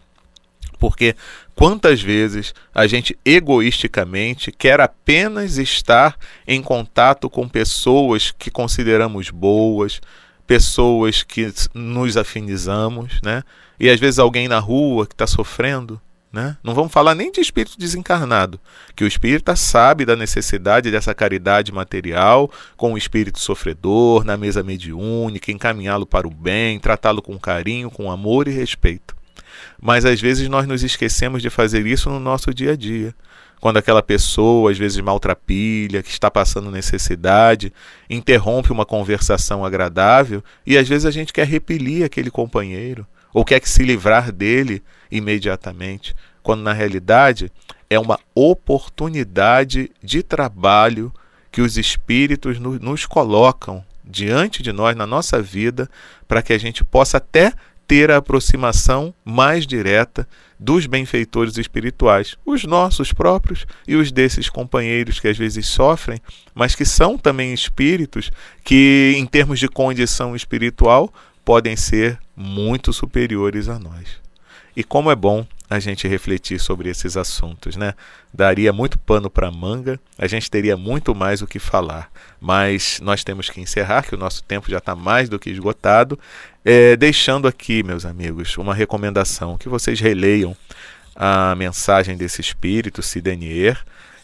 Porque 0.83 1.15
quantas 1.55 2.01
vezes 2.01 2.53
a 2.75 2.85
gente 2.87 3.17
egoisticamente 3.23 4.51
quer 4.51 4.81
apenas 4.81 5.57
estar 5.57 6.17
em 6.45 6.61
contato 6.61 7.29
com 7.29 7.47
pessoas 7.47 8.31
que 8.37 8.51
consideramos 8.51 9.29
boas, 9.29 10.01
pessoas 10.45 11.23
que 11.23 11.49
nos 11.73 12.17
afinizamos, 12.17 13.21
né? 13.23 13.43
E 13.79 13.89
às 13.89 13.97
vezes 13.97 14.19
alguém 14.19 14.49
na 14.49 14.59
rua 14.59 15.07
que 15.07 15.13
está 15.13 15.25
sofrendo, 15.25 16.01
né? 16.33 16.57
Não 16.61 16.73
vamos 16.73 16.91
falar 16.91 17.15
nem 17.15 17.31
de 17.31 17.39
espírito 17.39 17.79
desencarnado, 17.79 18.59
que 18.93 19.05
o 19.05 19.07
espírita 19.07 19.55
sabe 19.55 20.03
da 20.03 20.17
necessidade 20.17 20.91
dessa 20.91 21.15
caridade 21.15 21.71
material 21.71 22.51
com 22.75 22.91
o 22.91 22.97
espírito 22.97 23.39
sofredor, 23.39 24.25
na 24.25 24.35
mesa 24.35 24.61
mediúnica, 24.61 25.49
encaminhá-lo 25.49 26.05
para 26.05 26.27
o 26.27 26.29
bem, 26.29 26.77
tratá-lo 26.77 27.21
com 27.21 27.39
carinho, 27.39 27.89
com 27.89 28.11
amor 28.11 28.49
e 28.49 28.51
respeito. 28.51 29.22
Mas 29.83 30.05
às 30.05 30.21
vezes 30.21 30.47
nós 30.47 30.65
nos 30.65 30.81
esquecemos 30.81 31.41
de 31.41 31.49
fazer 31.49 31.85
isso 31.85 32.09
no 32.09 32.17
nosso 32.17 32.53
dia 32.53 32.71
a 32.71 32.75
dia. 32.77 33.13
Quando 33.59 33.75
aquela 33.75 34.01
pessoa, 34.01 34.71
às 34.71 34.77
vezes 34.77 34.97
maltrapilha, 35.01 36.01
que 36.01 36.09
está 36.09 36.31
passando 36.31 36.71
necessidade, 36.71 37.73
interrompe 38.09 38.71
uma 38.71 38.85
conversação 38.85 39.65
agradável 39.65 40.41
e 40.65 40.77
às 40.77 40.87
vezes 40.87 41.05
a 41.05 41.11
gente 41.11 41.33
quer 41.33 41.45
repelir 41.45 42.05
aquele 42.05 42.31
companheiro 42.31 43.05
ou 43.33 43.43
quer 43.43 43.59
que 43.59 43.67
se 43.67 43.83
livrar 43.83 44.31
dele 44.31 44.81
imediatamente, 45.11 46.15
quando 46.41 46.61
na 46.61 46.71
realidade 46.71 47.51
é 47.89 47.99
uma 47.99 48.17
oportunidade 48.33 49.91
de 50.01 50.23
trabalho 50.23 51.11
que 51.51 51.59
os 51.61 51.77
espíritos 51.77 52.57
nos 52.57 53.05
colocam 53.05 53.83
diante 54.01 54.63
de 54.63 54.71
nós 54.71 54.95
na 54.95 55.05
nossa 55.05 55.41
vida 55.41 55.89
para 56.25 56.41
que 56.41 56.53
a 56.53 56.57
gente 56.57 56.85
possa 56.85 57.17
até 57.17 57.51
ter 57.87 58.11
a 58.11 58.17
aproximação 58.17 59.13
mais 59.23 59.67
direta 59.67 60.27
dos 60.59 60.85
benfeitores 60.85 61.57
espirituais, 61.57 62.37
os 62.45 62.63
nossos 62.63 63.11
próprios 63.11 63.65
e 63.87 63.95
os 63.95 64.11
desses 64.11 64.49
companheiros 64.49 65.19
que 65.19 65.27
às 65.27 65.37
vezes 65.37 65.67
sofrem, 65.67 66.21
mas 66.55 66.73
que 66.73 66.85
são 66.85 67.17
também 67.17 67.53
espíritos 67.53 68.31
que, 68.63 69.13
em 69.17 69.25
termos 69.25 69.59
de 69.59 69.67
condição 69.67 70.35
espiritual, 70.35 71.13
podem 71.43 71.75
ser 71.75 72.17
muito 72.35 72.93
superiores 72.93 73.67
a 73.67 73.77
nós. 73.77 74.22
E 74.75 74.83
como 74.83 75.11
é 75.11 75.15
bom 75.15 75.45
a 75.69 75.79
gente 75.79 76.07
refletir 76.07 76.59
sobre 76.59 76.89
esses 76.89 77.17
assuntos, 77.17 77.75
né? 77.75 77.93
Daria 78.33 78.71
muito 78.71 78.97
pano 78.99 79.29
para 79.29 79.51
manga, 79.51 79.99
a 80.17 80.27
gente 80.27 80.49
teria 80.49 80.77
muito 80.77 81.15
mais 81.15 81.41
o 81.41 81.47
que 81.47 81.59
falar, 81.59 82.11
mas 82.39 82.99
nós 83.01 83.23
temos 83.23 83.49
que 83.49 83.59
encerrar, 83.59 84.03
que 84.03 84.13
o 84.13 84.17
nosso 84.17 84.43
tempo 84.43 84.69
já 84.69 84.77
está 84.77 84.95
mais 84.95 85.29
do 85.29 85.39
que 85.39 85.49
esgotado, 85.49 86.19
é, 86.63 86.95
deixando 86.95 87.47
aqui, 87.47 87.83
meus 87.83 88.05
amigos, 88.05 88.57
uma 88.57 88.73
recomendação 88.73 89.57
que 89.57 89.69
vocês 89.69 89.99
releiam 89.99 90.55
a 91.15 91.55
mensagem 91.55 92.17
desse 92.17 92.41
espírito, 92.41 93.01
Sidenier, 93.01 93.79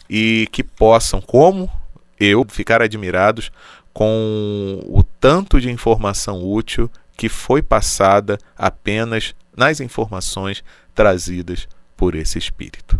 e 0.08 0.48
que 0.52 0.62
possam, 0.62 1.20
como 1.20 1.70
eu, 2.18 2.44
ficar 2.48 2.82
admirados 2.82 3.50
com 3.92 4.80
o 4.86 5.02
tanto 5.02 5.60
de 5.60 5.70
informação 5.70 6.44
útil 6.44 6.90
que 7.16 7.28
foi 7.28 7.60
passada 7.60 8.38
apenas 8.56 9.34
nas 9.60 9.78
informações 9.78 10.64
trazidas 10.94 11.68
por 11.94 12.14
esse 12.14 12.38
espírito. 12.38 12.98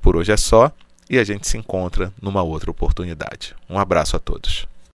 Por 0.00 0.16
hoje 0.16 0.32
é 0.32 0.36
só 0.36 0.72
e 1.08 1.16
a 1.16 1.22
gente 1.22 1.46
se 1.46 1.56
encontra 1.56 2.12
numa 2.20 2.42
outra 2.42 2.72
oportunidade. 2.72 3.54
Um 3.70 3.78
abraço 3.78 4.16
a 4.16 4.18
todos. 4.18 4.66